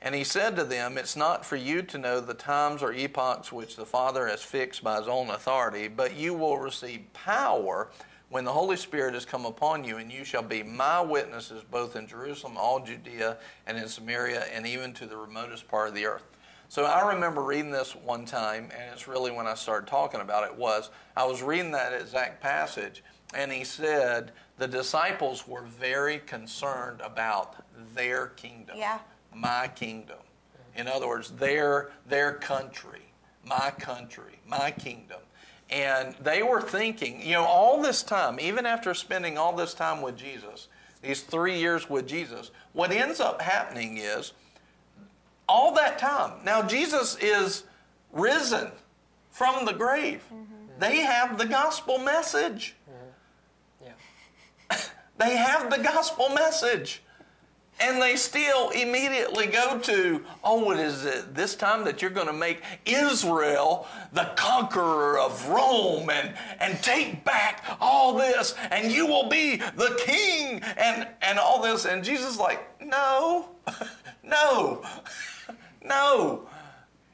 [0.02, 3.52] And he said to them, It's not for you to know the times or epochs
[3.52, 7.88] which the Father has fixed by his own authority, but you will receive power
[8.28, 11.96] when the Holy Spirit has come upon you, and you shall be my witnesses both
[11.96, 16.04] in Jerusalem, all Judea, and in Samaria, and even to the remotest part of the
[16.04, 16.33] earth.
[16.68, 20.44] So I remember reading this one time, and it's really when I started talking about
[20.44, 23.02] it was I was reading that exact passage,
[23.34, 27.56] and he said the disciples were very concerned about
[27.94, 28.76] their kingdom.
[28.78, 28.98] Yeah.
[29.34, 30.18] My kingdom.
[30.76, 33.12] In other words, their their country,
[33.44, 35.20] my country, my kingdom.
[35.70, 40.02] And they were thinking, you know, all this time, even after spending all this time
[40.02, 40.68] with Jesus,
[41.02, 44.32] these three years with Jesus, what ends up happening is
[45.48, 46.44] all that time.
[46.44, 47.64] Now, Jesus is
[48.12, 48.70] risen
[49.30, 50.24] from the grave.
[50.32, 50.78] Mm-hmm.
[50.78, 52.76] They have the gospel message.
[52.90, 53.86] Mm-hmm.
[54.70, 54.76] Yeah.
[55.16, 57.00] They have the gospel message.
[57.80, 62.28] And they still immediately go to, oh, it is it this time that you're going
[62.28, 69.06] to make Israel the conqueror of Rome and, and take back all this, and you
[69.06, 71.84] will be the king and, and all this.
[71.84, 73.48] And Jesus is like, no,
[74.22, 74.84] no,
[75.84, 76.48] no.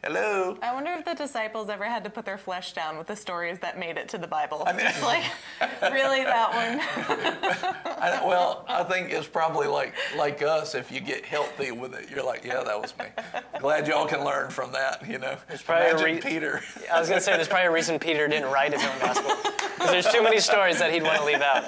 [0.02, 0.56] Hello.
[0.62, 3.58] I wonder if the disciples ever had to put their flesh down with the stories
[3.58, 4.62] that made it to the Bible.
[4.66, 5.24] I it's like,
[5.92, 6.80] really, that one?
[8.00, 10.74] I, well, I think it's probably like like us.
[10.74, 13.04] If you get healthy with it, you're like, yeah, that was me.
[13.58, 15.06] Glad y'all can learn from that.
[15.06, 16.62] You know, It's probably a Imagine re- Peter.
[16.90, 19.32] I was going to say there's probably a reason Peter didn't write his own gospel
[19.74, 21.62] because there's too many stories that he'd want to leave out.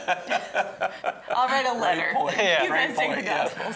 [1.37, 2.13] I'll write a letter.
[2.15, 2.39] point.
[2.39, 2.63] Yeah.
[2.63, 3.75] You guys Great take the point, yeah.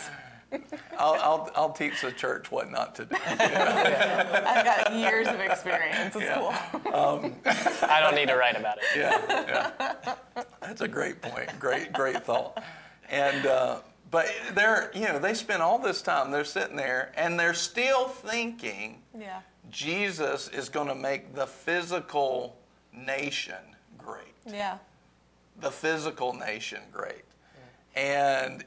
[0.50, 0.80] Gospels.
[0.98, 3.16] I'll, I'll I'll teach the church what not to do.
[3.26, 6.14] I've got years of experience.
[6.16, 6.34] It's Yeah.
[6.38, 7.32] cool.
[7.90, 8.84] I don't need to write about it.
[8.96, 9.70] Yeah,
[10.36, 10.44] yeah.
[10.60, 11.50] That's a great point.
[11.58, 12.62] Great, great thought.
[13.10, 13.78] And uh,
[14.10, 18.08] but they're you know they spend all this time they're sitting there and they're still
[18.08, 19.40] thinking Yeah.
[19.70, 22.56] Jesus is going to make the physical
[22.92, 23.56] nation
[23.98, 24.34] great.
[24.46, 24.78] Yeah.
[25.60, 27.24] the physical nation great.
[27.96, 28.64] And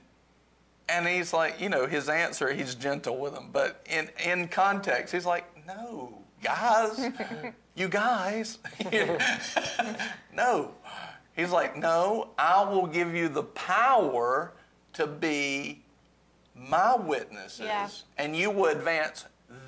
[0.90, 5.14] and he's like, you know, his answer, he's gentle with them, but in in context,
[5.14, 7.10] he's like, no, guys,
[7.76, 8.58] you guys,
[10.34, 10.72] no.
[11.36, 14.52] He's like, no, I will give you the power
[14.94, 15.84] to be
[16.54, 17.88] my witnesses, Yeah.
[18.18, 19.26] and you will advance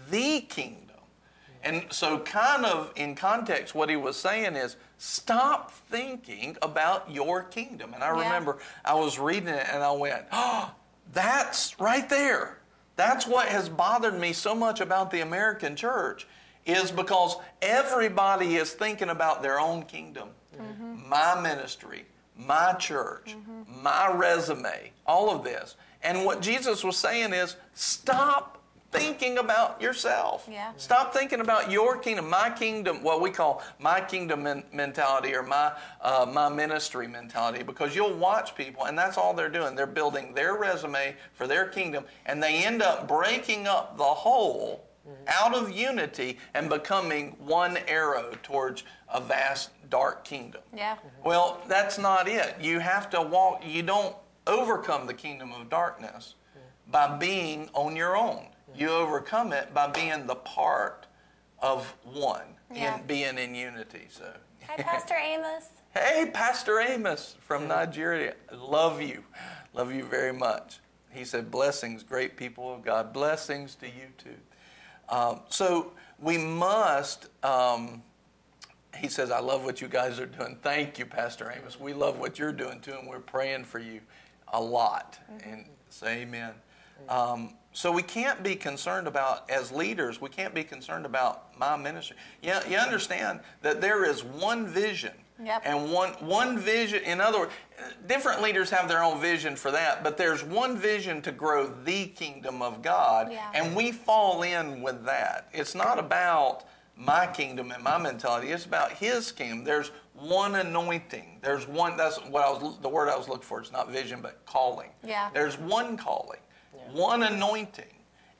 [0.09, 0.77] the kingdom.
[1.63, 7.43] And so, kind of in context, what he was saying is stop thinking about your
[7.43, 7.93] kingdom.
[7.93, 8.23] And I Yeah.
[8.23, 10.71] remember I was reading it and I went, oh,
[11.13, 12.57] that's right there.
[12.95, 16.27] That's what has bothered me so much about the American church
[16.65, 21.09] is because everybody is thinking about their own kingdom, mm-hmm.
[21.09, 22.05] my ministry,
[22.37, 23.81] my church, mm-hmm.
[23.83, 25.75] my resume, all of this.
[26.03, 28.60] And what Jesus was saying is stop
[28.91, 30.47] thinking about yourself.
[30.51, 30.71] Yeah.
[30.77, 35.43] Stop thinking about your kingdom, my kingdom, what we call my kingdom men- mentality or
[35.43, 35.71] my
[36.01, 39.75] uh, my ministry mentality, because you'll watch people, and that's all they're doing.
[39.75, 44.85] They're building their resume for their kingdom, and they end up breaking up the whole
[45.27, 48.83] out of unity and becoming one arrow towards
[49.13, 50.61] a vast dark kingdom.
[50.75, 50.97] Yeah.
[51.25, 52.55] Well, that's not it.
[52.61, 54.15] You have to walk, you don't
[54.47, 56.35] overcome the kingdom of darkness
[56.89, 58.47] by being on your own.
[58.75, 61.07] You overcome it by being the part
[61.59, 62.95] of one Yeah.
[62.95, 64.07] and being in unity.
[64.09, 64.31] So,
[64.67, 65.65] Hi, Pastor Amos.
[65.93, 69.23] hey, Pastor Amos from Nigeria, love you,
[69.73, 70.79] love you very much.
[71.11, 73.11] He said, "Blessings, great people of God.
[73.11, 74.37] Blessings to you too."
[75.09, 77.27] Um, so we must.
[77.43, 78.01] Um,
[78.97, 80.57] he says, I love what you guys are doing.
[80.61, 81.79] Thank you, Pastor Amos.
[81.79, 84.01] We love what you're doing too, and we're praying for you
[84.49, 85.17] a lot.
[85.45, 86.51] And say amen.
[87.09, 91.77] Um, so we can't be concerned about, as leaders, we can't be concerned about my
[91.77, 92.17] ministry.
[92.41, 95.13] Yeah, you understand that there is one vision.
[95.43, 95.63] Yep.
[95.65, 97.51] And one, one vision, in other words,
[98.07, 102.07] different leaders have their own vision for that, but there's one vision to grow the
[102.07, 103.49] kingdom of God, Yeah.
[103.55, 105.47] and we fall in with that.
[105.51, 106.65] It's not about
[106.95, 108.51] my kingdom and my mentality.
[108.51, 109.63] It's about His kingdom.
[109.63, 111.39] There's one anointing.
[111.41, 111.97] There's one.
[111.97, 112.77] That's what I was.
[112.81, 113.59] The word I was looking for.
[113.59, 114.89] It's not vision, but calling.
[115.03, 115.29] Yeah.
[115.33, 116.39] There's one calling,
[116.93, 117.85] one anointing,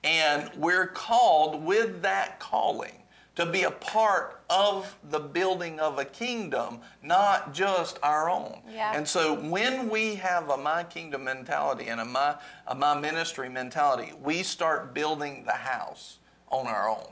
[0.04, 2.94] and we're called with that calling
[3.36, 8.62] to be a part of the building of a kingdom, not just our own.
[8.70, 8.94] Yeah.
[8.96, 12.36] And so when we have a my kingdom mentality and a my
[12.68, 17.08] a my ministry mentality, we start building the house on our own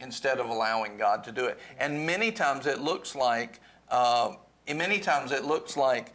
[0.00, 1.58] instead of allowing God to do it.
[1.78, 3.60] And many times it looks like,
[3.90, 4.32] uh,
[4.66, 6.14] many times it looks like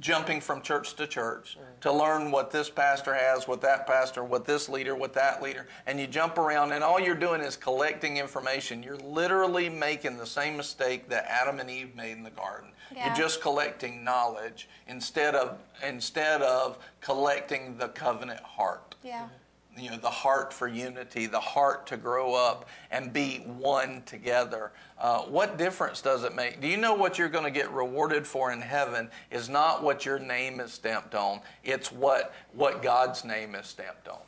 [0.00, 4.44] jumping from church to church to learn what this pastor has, what that pastor, what
[4.44, 8.16] this leader, what that leader, and you jump around and all you're doing is collecting
[8.16, 8.82] information.
[8.82, 12.70] You're literally making the same mistake that Adam and Eve made in the garden.
[12.94, 13.06] Yeah.
[13.06, 18.94] You're just collecting knowledge instead of instead of collecting the covenant heart.
[19.02, 19.28] Yeah.
[19.76, 24.72] You know, the heart for unity, the heart to grow up and be one together.
[24.98, 26.60] Uh, what difference does it make?
[26.60, 30.04] Do you know what you're going to get rewarded for in heaven is not what
[30.04, 34.18] your name is stamped on, it's what, what God's name is stamped on.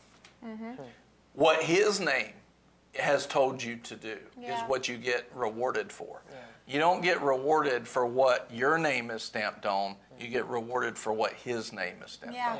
[0.44, 0.82] Mm-hmm.
[1.34, 2.32] What His name
[2.94, 4.56] has told you to do yeah.
[4.56, 6.22] is what you get rewarded for.
[6.30, 6.36] Yeah.
[6.68, 11.12] You don't get rewarded for what your name is stamped on, you get rewarded for
[11.12, 12.52] what His name is stamped yeah.
[12.52, 12.58] on.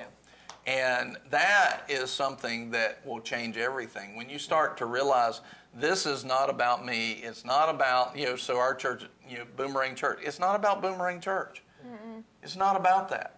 [0.66, 4.16] And that is something that will change everything.
[4.16, 5.40] When you start to realize
[5.72, 9.44] this is not about me, it's not about, you know, so our church, you know,
[9.56, 11.62] Boomerang Church, it's not about Boomerang Church.
[11.86, 12.22] Mm-mm.
[12.42, 13.36] It's not about that.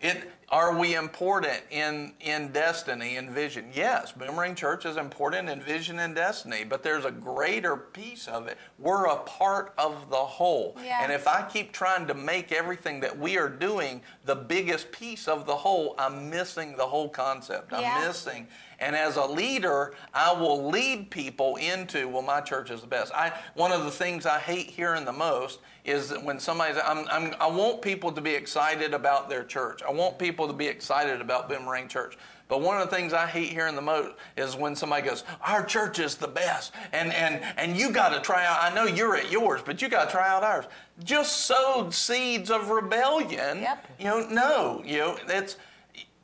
[0.00, 3.70] It, are we important in, in destiny and vision?
[3.74, 8.46] Yes, Boomerang Church is important in vision and destiny, but there's a greater piece of
[8.46, 8.56] it.
[8.78, 10.76] We're a part of the whole.
[11.02, 15.26] And if I keep trying to make everything that we are doing the biggest piece
[15.26, 17.72] of the whole, I'm missing the whole concept.
[17.72, 18.46] I'm missing
[18.80, 23.12] and as a leader, I will lead people into, well, my church is the best.
[23.14, 27.06] I, one of the things I hate hearing the most is that when somebody's, I'm,
[27.10, 29.82] I'm, I want people to be excited about their church.
[29.82, 32.16] I want people to be excited about Boomerang Church.
[32.48, 35.62] But one of the things I hate hearing the most is when somebody goes, "Our
[35.62, 38.58] church is the best," and and and you got to try out.
[38.62, 40.64] I know you're at yours, but you got to try out ours.
[41.04, 43.60] Just sowed seeds of rebellion.
[43.60, 43.86] Yep.
[43.98, 45.56] You know, no, you know, it's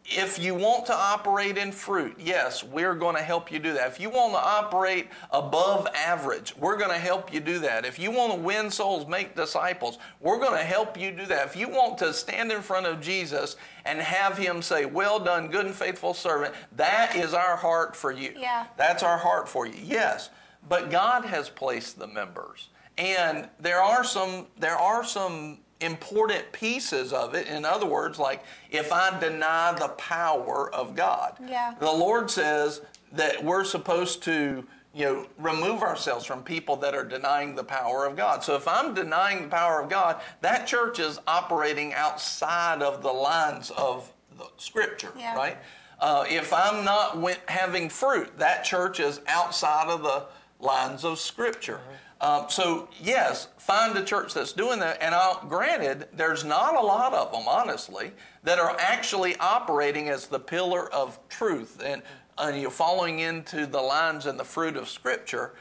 [0.05, 3.89] if you want to operate in fruit, yes, we're going to help you do that.
[3.89, 7.87] If you want to operate above average, we're going to help you do that.
[7.87, 11.47] If you want to win souls, make disciples, we're going to help you do that.
[11.47, 15.49] If you want to stand in front of Jesus and have him say, Well done,
[15.49, 18.35] good and faithful servant, that is our heart for you.
[18.37, 18.67] Yeah.
[18.77, 19.79] That's our heart for you.
[19.83, 20.29] Yes.
[20.69, 22.69] But God has placed the members.
[22.99, 27.47] And there are some there are some important pieces of it.
[27.47, 31.75] In other words, like if I deny the power of God, yeah.
[31.79, 32.81] the Lord says
[33.13, 34.65] that we're supposed to
[34.95, 38.43] you know remove ourselves from people that are denying the power of God.
[38.45, 43.13] So if I'm denying the power of God, that church is operating outside of the
[43.13, 45.35] lines of the Scripture, yeah.
[45.35, 45.57] right?
[46.01, 47.19] Uh, if I'm not
[47.49, 50.27] having fruit, that church is outside of the
[50.61, 51.81] lines of Scripture.
[51.83, 51.95] Mm-hmm.
[52.25, 55.03] Um, so yes, find a church that's doing that.
[55.03, 58.13] And I'll, granted, there's not a lot of them, honestly,
[58.45, 62.01] that are actually operating as the pillar of truth and,
[62.39, 65.55] and you're following into the lines and the fruit of Scripture.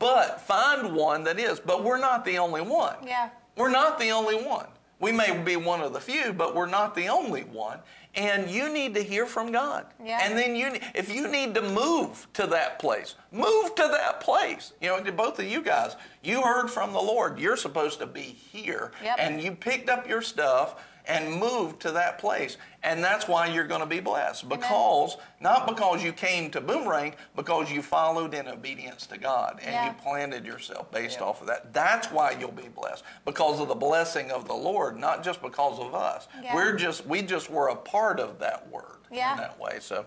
[0.00, 1.60] But find one that is.
[1.60, 2.96] But we're not the only one.
[3.06, 3.30] Yeah.
[3.56, 4.66] We're not the only one.
[4.98, 7.78] We may be one of the few, but we're not the only one
[8.14, 9.86] and you need to hear from God.
[10.04, 10.20] Yeah.
[10.22, 14.72] And then you, if you need to move to that place, move to that place.
[14.80, 17.38] You know, both of you guys, you heard from the Lord.
[17.38, 19.16] You're supposed to be here, yep.
[19.18, 22.58] and you picked up your stuff and move to that place.
[22.82, 24.48] And that's why you're going to be blessed.
[24.48, 25.26] Because, Amen.
[25.40, 29.86] not because you came to Boomerang, because you followed in obedience to God and yeah.
[29.88, 31.26] you planted yourself based yeah.
[31.26, 31.72] off of that.
[31.72, 33.02] That's why you'll be blessed.
[33.24, 36.28] Because of the blessing of the Lord, not just because of us.
[36.42, 36.54] Yeah.
[36.54, 39.32] We're just, we just were a part of that word yeah.
[39.32, 39.78] in that way.
[39.80, 40.04] So,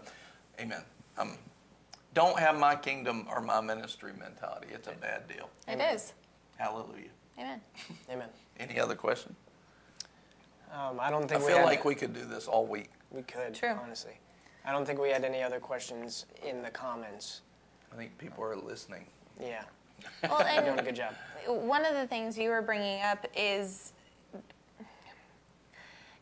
[0.59, 0.83] amen.
[1.17, 1.37] Um,
[2.13, 4.67] don't have my kingdom or my ministry mentality.
[4.71, 5.49] It's a bad deal.
[5.67, 5.95] It amen.
[5.95, 6.13] is.
[6.57, 7.09] Hallelujah.
[7.39, 7.61] Amen.
[8.09, 8.29] amen.
[8.59, 9.35] Any other questions?
[10.73, 12.89] Um, I don't think I we feel had, like we could do this all week.
[13.11, 13.77] We could, True.
[13.83, 14.13] honestly.
[14.63, 17.41] I don't think we had any other questions in the comments.
[17.91, 19.05] I think people are listening.
[19.39, 19.63] Yeah.
[20.23, 21.13] Well, and doing a good job.
[21.45, 23.93] One of the things you were bringing up is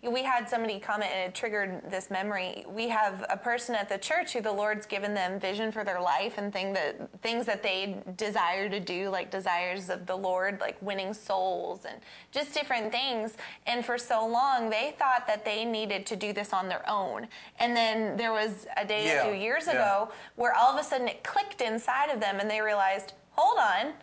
[0.01, 2.63] we had somebody comment and it triggered this memory.
[2.69, 5.99] We have a person at the church who the Lord's given them vision for their
[5.99, 10.61] life and thing that things that they desire to do, like desires of the Lord,
[10.61, 11.99] like winning souls and
[12.31, 13.35] just different things.
[13.67, 17.27] And for so long, they thought that they needed to do this on their own.
[17.59, 19.73] And then there was a day yeah, a few years yeah.
[19.73, 23.59] ago where all of a sudden it clicked inside of them and they realized, hold
[23.59, 23.93] on,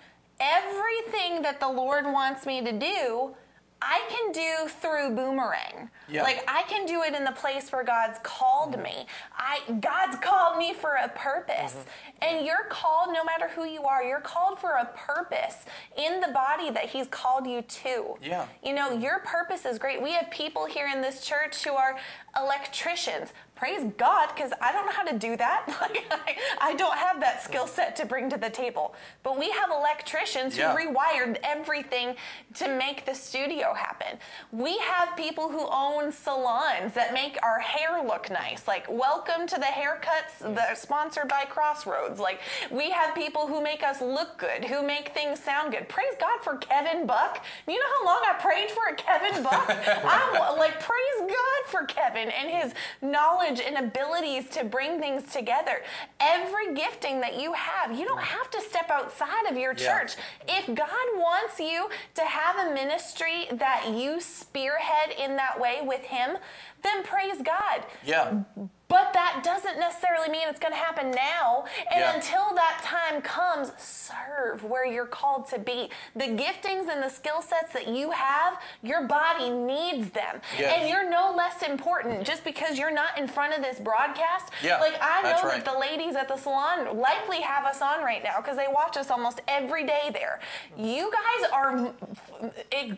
[0.41, 3.35] everything that the Lord wants me to do
[3.83, 5.91] I can do through boomerang.
[6.09, 6.23] Yeah.
[6.23, 8.83] Like I can do it in the place where God's called mm-hmm.
[8.83, 9.07] me.
[9.37, 11.75] I God's called me for a purpose.
[11.75, 11.89] Mm-hmm.
[12.23, 15.67] And you're called no matter who you are, you're called for a purpose
[15.97, 18.15] in the body that he's called you to.
[18.23, 18.47] Yeah.
[18.65, 20.03] You know, your purpose is great.
[20.03, 21.97] We have people here in this church who are
[22.37, 25.65] electricians praise God because I don't know how to do that.
[25.87, 28.95] Like I, I don't have that skill set to bring to the table.
[29.23, 30.75] But we have electricians yeah.
[30.75, 32.17] who rewired everything
[32.55, 34.19] to make the studio happen.
[34.53, 38.67] We have people who own salons that make our hair look nice.
[38.67, 42.19] Like welcome to the haircuts that are sponsored by Crossroads.
[42.19, 45.89] Like we have people who make us look good, who make things sound good.
[45.89, 47.45] Praise God for Kevin Buck.
[47.69, 49.69] You know how long I prayed for a Kevin Buck?
[50.05, 55.33] I'm like praise God for Kevin and, and his knowledge and abilities to bring things
[55.33, 55.83] together.
[56.21, 59.99] Every gifting that you have, you don't have to step outside of your Yeah.
[59.99, 60.17] church.
[60.49, 66.03] If God wants you to have a ministry that you spearhead in that way with
[66.05, 66.39] him,
[66.83, 67.85] then praise God.
[68.05, 68.41] Yeah.
[68.89, 71.65] But that doesn't necessarily mean it's going to happen now.
[71.91, 72.15] And Yeah.
[72.15, 75.91] until that time comes, serve where you're called to be.
[76.15, 80.41] The giftings and the skill sets that you have, your body needs them.
[80.57, 80.73] Yeah.
[80.73, 84.51] And you're no less important just because you're not in front of this broadcast.
[84.63, 88.05] Yeah, Like, I know that's that the ladies at the salon likely have us on
[88.05, 90.39] right now because they watch us almost every day there.
[90.77, 91.93] You guys are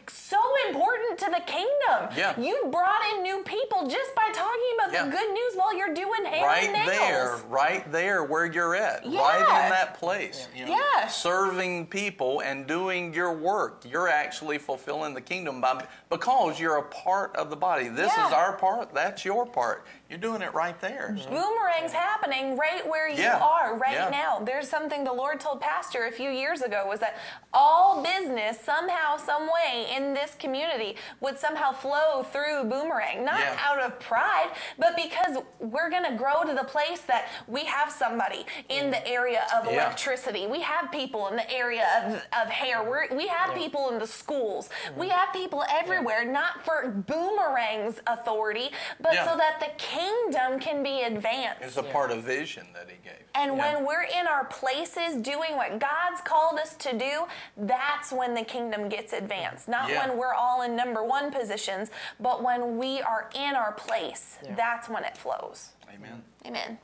[0.09, 2.09] so important to the kingdom.
[2.17, 2.39] Yeah.
[2.39, 5.05] You brought in new people just by talking about Yeah.
[5.05, 9.41] the good news while you're doing hair right there, right there where you're at, right
[9.41, 10.49] in that place.
[10.55, 11.07] You know, Yeah.
[11.09, 13.83] Serving people and doing your work.
[13.89, 17.89] You're actually fulfilling the kingdom by because you're a part of the body.
[17.89, 18.27] This Yeah.
[18.27, 19.85] is our part, that's your part.
[20.09, 21.15] You're doing it right there.
[21.15, 21.35] Mm-hmm.
[21.35, 23.39] boomerangs happening right where you Yeah.
[23.39, 24.09] are right Yeah.
[24.09, 24.39] now.
[24.39, 27.19] There's something the Lord told Pastor a few years ago was that
[27.53, 33.59] all business somehow, some way in this community would somehow flow through boomerang, not Yeah.
[33.63, 37.93] out of pride, but because we're going to grow to the place that we have
[37.93, 40.47] somebody in the area of electricity.
[40.47, 42.83] We have people in the area of, of hair.
[42.83, 44.71] We're, we have people in the schools.
[44.97, 45.19] We mm-hmm.
[45.19, 48.71] have people everywhere, not for boomerang's authority,
[49.01, 51.63] but so that the kingdom can be advanced.
[51.63, 53.23] It's a part of vision that he gave.
[53.35, 53.75] And Yeah.
[53.75, 57.27] when we're in our places doing what God's called us to do,
[57.57, 59.69] that's when the kingdom gets advanced.
[59.69, 60.07] Not Yeah.
[60.07, 64.39] when we're all in number one positions, but when we are in our place.
[64.51, 65.71] That's when it flows.
[65.93, 66.23] Amen.
[66.47, 66.79] Amen.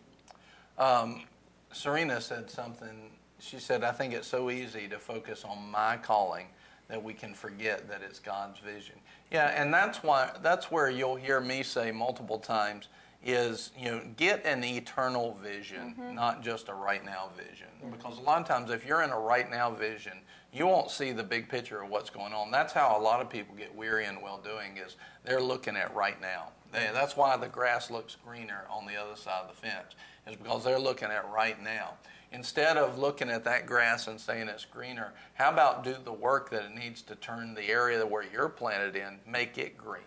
[0.79, 1.27] Um,
[1.73, 3.11] Serena said something.
[3.39, 6.49] She said, I think it's so easy to focus on my calling
[6.89, 8.97] that we can forget that it's God's vision.
[9.31, 12.89] Yeah, and that's why that's where you'll hear me say multiple times
[13.25, 16.15] is, you know, get an eternal vision, mm-hmm.
[16.15, 17.69] not just a right now vision.
[17.81, 17.93] Mm-hmm.
[17.93, 20.19] Because a lot of times if you're in a right now vision,
[20.53, 22.51] you won't see the big picture of what's going on.
[22.51, 25.95] That's how a lot of people get weary and well doing is they're looking at
[25.95, 26.49] right now.
[26.73, 26.95] They, mm-hmm.
[26.95, 29.95] that's why the grass looks greener on the other side of the fence,
[30.29, 31.95] is because they're looking at right now.
[32.31, 36.51] Instead of looking at that grass and saying it's greener, how about do the work
[36.51, 40.03] that it needs to turn the area where you're planted in, make it green?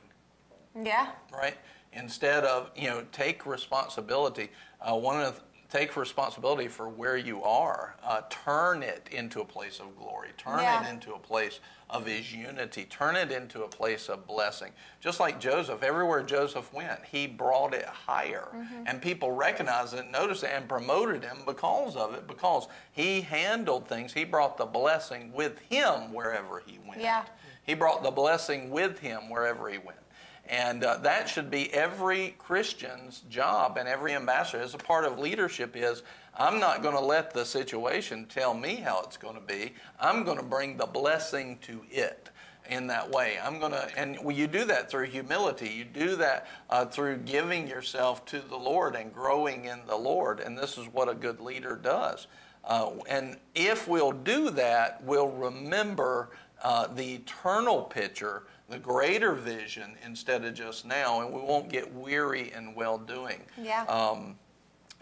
[0.84, 1.08] Yeah.
[1.32, 1.56] right?
[1.94, 4.50] Instead of you know take responsibility.
[4.82, 7.96] Uh, one of the, take responsibility for where you are.
[8.04, 10.30] Uh, turn it into a place of glory.
[10.38, 10.86] Turn Yeah.
[10.88, 11.60] it into a place
[11.90, 12.86] of His unity.
[12.86, 14.72] Turn it into a place of blessing.
[15.02, 18.48] Just like Joseph, everywhere Joseph went, he brought it higher,
[18.86, 22.28] and people recognized it, noticed it, and promoted him because of it.
[22.28, 27.02] Because he handled things, he brought the blessing with him wherever he went.
[27.02, 27.24] Yeah.
[27.64, 30.00] He brought the blessing with him wherever he went.
[30.48, 35.20] And uh, that should be every Christian's job and every ambassador as a part of
[35.20, 36.04] leadership is
[36.36, 39.74] I'm not going to let the situation tell me how it's going to be.
[40.00, 42.30] I'm going to bring the blessing to it
[42.70, 43.38] in that way.
[43.44, 45.70] I'm going to, and you do that through humility.
[45.70, 50.40] You do that uh, through giving yourself to the Lord and growing in the Lord.
[50.40, 52.28] And this is what a good leader does.
[52.64, 56.30] Uh, and if we'll do that, we'll remember
[56.62, 61.94] uh, the eternal picture, the greater vision instead of just now, and we won't get
[61.94, 63.42] weary in well doing.
[63.62, 63.84] Yeah.
[63.84, 64.36] Um,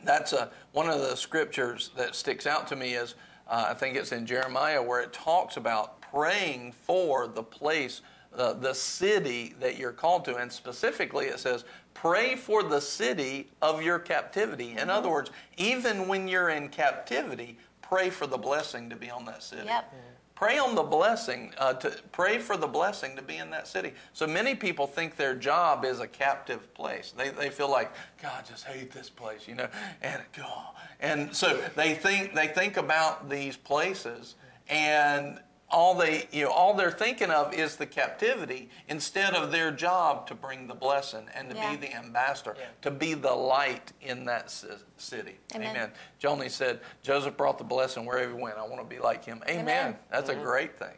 [0.04, 3.16] that's a, one of the scriptures that sticks out to me is
[3.48, 8.02] uh, I think it's in Jeremiah where it talks about praying for the place,
[8.36, 13.50] uh, the city that you're called to, and specifically it says pray for the city
[13.62, 14.76] of your captivity.
[14.78, 19.26] In other words, even when you're in captivity, pray for the blessing to be on
[19.26, 19.64] that city.
[19.66, 19.94] Yep.
[20.36, 23.94] Pray on the blessing, uh, to pray for the blessing to be in that city.
[24.12, 27.14] So many people think their job is a captive place.
[27.18, 29.70] They, they feel like, God, just hate this place, you know,
[30.02, 30.76] and God.
[31.00, 34.36] And so they think they think about these places
[34.68, 35.40] and
[35.76, 40.26] all they you know all they're thinking of is the captivity instead of their job
[40.26, 41.72] to bring the blessing and to Yeah.
[41.72, 44.50] be the ambassador, to be the light in that
[44.98, 45.36] city.
[45.54, 45.92] Amen.
[46.22, 48.58] Joni said, Joseph brought the blessing wherever he went.
[48.58, 49.44] I want to be like him.
[49.50, 49.60] Amen.
[49.60, 49.96] Amen.
[50.10, 50.96] That's a great thing.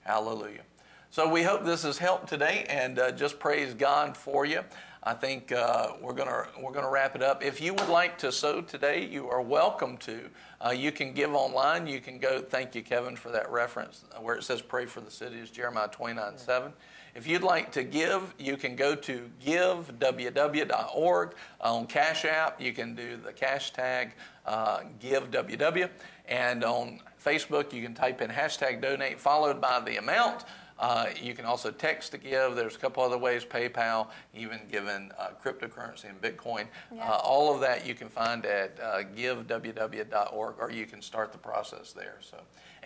[0.00, 0.62] Hallelujah.
[1.10, 4.62] So we hope this has helped today, and uh, just praise God for you.
[5.06, 7.44] I think uh, we're gonna we're gonna wrap it up.
[7.44, 10.28] If you would like to sow today, you are welcome to.
[10.60, 11.86] Uh, you can give online.
[11.86, 12.40] You can go.
[12.40, 15.50] Thank you, Kevin, for that reference uh, where it says "Pray for the city." Is
[15.50, 16.72] Jeremiah twenty nine seven.
[17.14, 21.34] If you'd like to give, you can go to giveww.org.
[21.60, 24.12] On Cash App, you can do the cash tag
[24.44, 25.88] uh, giveww.
[26.28, 30.44] And on Facebook, you can type in hashtag donate followed by the amount.
[30.78, 32.54] Uh, you can also text to give.
[32.54, 36.66] There's a couple other ways, PayPal, even given uh, cryptocurrency and Bitcoin.
[36.94, 37.08] Yeah.
[37.08, 41.38] Uh, all of that you can find at uh, giveww.org, or you can start the
[41.38, 42.18] process there.
[42.20, 42.36] So,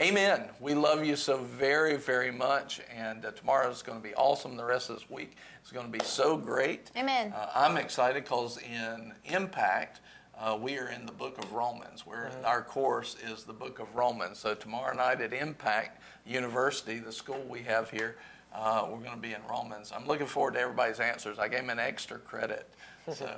[0.01, 0.49] Amen.
[0.61, 4.57] We love you so very, very much, and uh, tomorrow is going to be awesome.
[4.57, 6.91] The rest of this week is going to be so great.
[6.97, 7.35] Amen.
[7.37, 10.01] Uh, I'm excited because in Impact.
[10.41, 13.95] Uh, we are in the book of Romans, where our course is the book of
[13.95, 14.39] Romans.
[14.39, 18.17] So, tomorrow night at Impact University, the school we have here,
[18.55, 19.93] uh, we're going to be in Romans.
[19.95, 21.39] I'm looking forward to everybody's answers.
[21.39, 22.69] I gave them an extra credit.
[23.15, 23.29] So,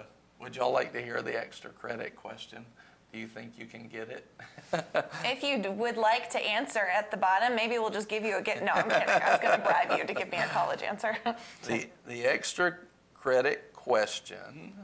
[0.41, 2.67] would y'all like to hear the extra credit question?
[3.11, 4.27] Do you think you can get it?
[5.25, 8.43] If you would like to answer at the bottom, maybe we'll just give you a
[8.43, 8.63] get.
[8.63, 9.09] No, I'm kidding.
[9.09, 11.17] I was going to bribe you to give me a college answer.
[11.67, 12.77] the, the extra
[13.15, 14.75] credit question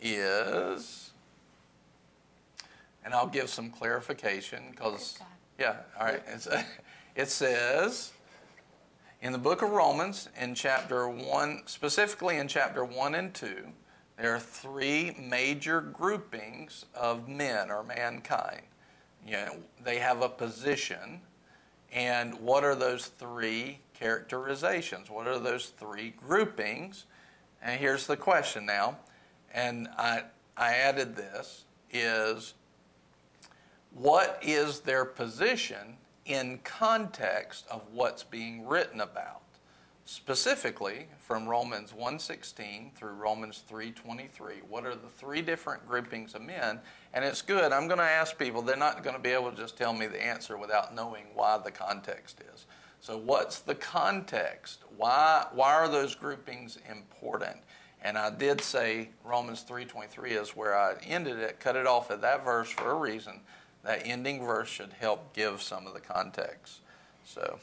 [0.00, 1.03] is,
[3.04, 5.18] and I'll give some clarification because,
[5.58, 6.22] yeah, all right.
[6.26, 6.48] It's,
[7.14, 8.12] it says
[9.24, 13.68] in the book of Romans, in chapter 1, specifically in chapter 1 and 2,
[14.16, 18.62] there are three major groupings of men or mankind.
[19.26, 21.22] You know, they have a position,
[21.90, 25.10] and what are those three characterizations?
[25.10, 27.06] What are those three groupings?
[27.62, 28.98] And here's the question now,
[29.52, 30.24] and I,
[30.56, 32.54] I added this is
[33.94, 35.96] what is their position
[36.26, 39.42] in context of what's being written about?
[40.06, 46.82] Specifically, from Romans 1:16 through Romans 3:23, what are the three different groupings of men?
[47.14, 47.72] And it's good.
[47.72, 48.60] I'm going to ask people.
[48.60, 51.56] They're not going to be able to just tell me the answer without knowing why
[51.56, 52.66] the context is.
[53.00, 54.80] So, what's the context?
[54.96, 57.62] Why why are those groupings important?
[58.02, 61.60] And I did say Romans 3:23 is where I ended it.
[61.60, 63.40] Cut it off at that verse for a reason.
[63.84, 66.80] That ending verse should help give some of the context.
[67.24, 67.58] So,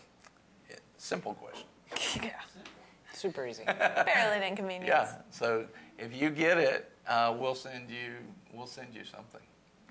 [0.70, 1.68] it, simple question.
[2.24, 2.40] yeah.
[3.14, 3.64] Super easy.
[3.66, 4.88] Barely an inconvenience.
[4.88, 5.16] Yeah.
[5.32, 5.66] So
[5.98, 8.14] if you get it, uh, we'll send you
[8.54, 9.42] we'll send you something.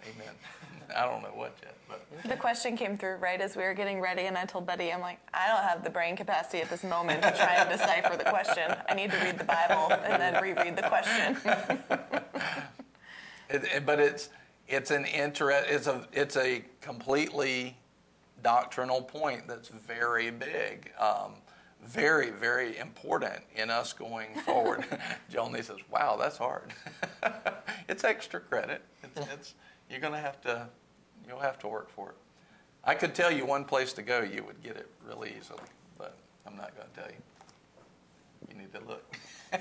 [0.02, 0.34] Amen.
[0.96, 4.00] I don't know what yet, but The question came through right as we were getting
[4.00, 6.82] ready, and I told Betty, I'm like, I don't have the brain capacity at this
[6.82, 8.74] moment to try and decipher the question.
[8.88, 11.36] I need to read the Bible and then reread the question.
[13.50, 14.30] it, it- but it's
[14.70, 15.66] it's an interest.
[15.68, 17.76] It's a it's a completely
[18.42, 20.92] doctrinal point that's very big.
[20.98, 21.34] Um,
[21.84, 24.84] very, very important in us going forward.
[25.32, 26.72] Joni says, "Wow, that's hard.
[27.88, 28.82] it's extra credit.
[29.02, 29.54] It's, it's
[29.90, 30.68] you're going to have to
[31.26, 32.16] you'll have to work for it.
[32.84, 35.60] I could tell you one place to go, you would get it really easily,
[35.98, 36.16] but
[36.46, 37.16] I'm not going to tell you.
[38.48, 39.16] You need to look.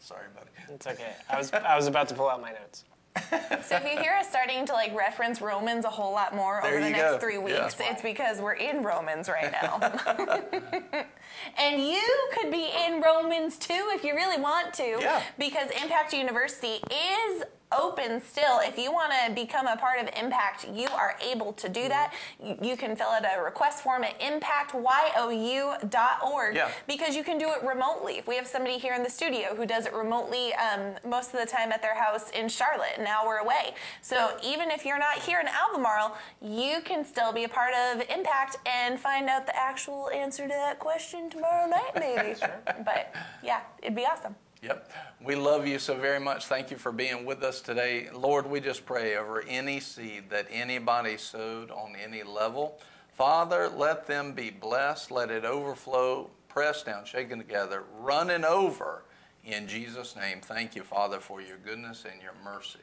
[0.00, 0.50] Sorry, buddy.
[0.74, 1.14] It's okay.
[1.30, 2.84] I was I was about to pull out my notes.
[3.62, 6.72] So if you hear us starting to like reference Romans a whole lot more There
[6.74, 7.18] over the next go.
[7.18, 7.62] three Yeah.
[7.64, 9.78] weeks, it's because we're in Romans right now.
[11.58, 12.02] and you
[12.34, 14.98] could be in Romans too if you really want to.
[15.00, 15.22] Yeah.
[15.38, 17.42] Because Impact University is
[17.76, 18.60] open still.
[18.60, 22.12] If you want to become a part of Impact, you are able to do that.
[22.42, 26.70] You- You can fill out a request form at impactyou.org Yeah.
[26.86, 28.18] because you can do it remotely.
[28.18, 31.40] If we have somebody here in the studio who does it remotely um, most of
[31.40, 33.74] the time at their house in Charlotte, now we're away.
[34.00, 38.02] So even if you're not here in Albemarle, you can still be a part of
[38.08, 42.34] Impact and find out the actual answer to that question tomorrow night, maybe.
[42.84, 44.34] But yeah, it'd be awesome.
[44.62, 44.92] Yep.
[45.24, 46.46] We love you so very much.
[46.46, 48.08] Thank you for being with us today.
[48.14, 52.78] Lord, we just pray over any seed that anybody sowed on any level.
[53.12, 55.10] Father, let them be blessed.
[55.10, 59.02] Let it overflow, pressed down, shaken together, running over.
[59.44, 62.78] In Jesus' name, thank you, Father, for your goodness and your mercy.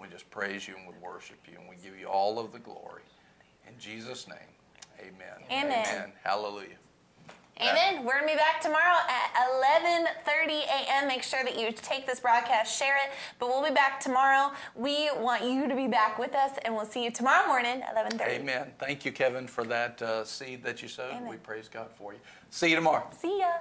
[0.00, 2.58] We just praise you and we worship you and we give you all of the
[2.58, 3.02] glory.
[3.68, 4.38] In Jesus' name,
[4.98, 5.44] amen.
[5.50, 6.12] Amen.
[6.24, 6.78] Hallelujah.
[7.60, 8.04] Amen.
[8.04, 9.48] We're gonna be back tomorrow at
[10.24, 11.08] 11:30 a.m.
[11.08, 13.12] Make sure that you take this broadcast, share it.
[13.38, 14.52] But we'll be back tomorrow.
[14.74, 18.40] We want you to be back with us, and we'll see you tomorrow morning, 11:30.
[18.40, 18.72] Amen.
[18.78, 21.12] Thank you, Kevin, for that uh, seed that you sowed.
[21.12, 21.28] Amen.
[21.28, 22.20] We praise God for you.
[22.50, 23.08] See you tomorrow.
[23.18, 23.52] See ya.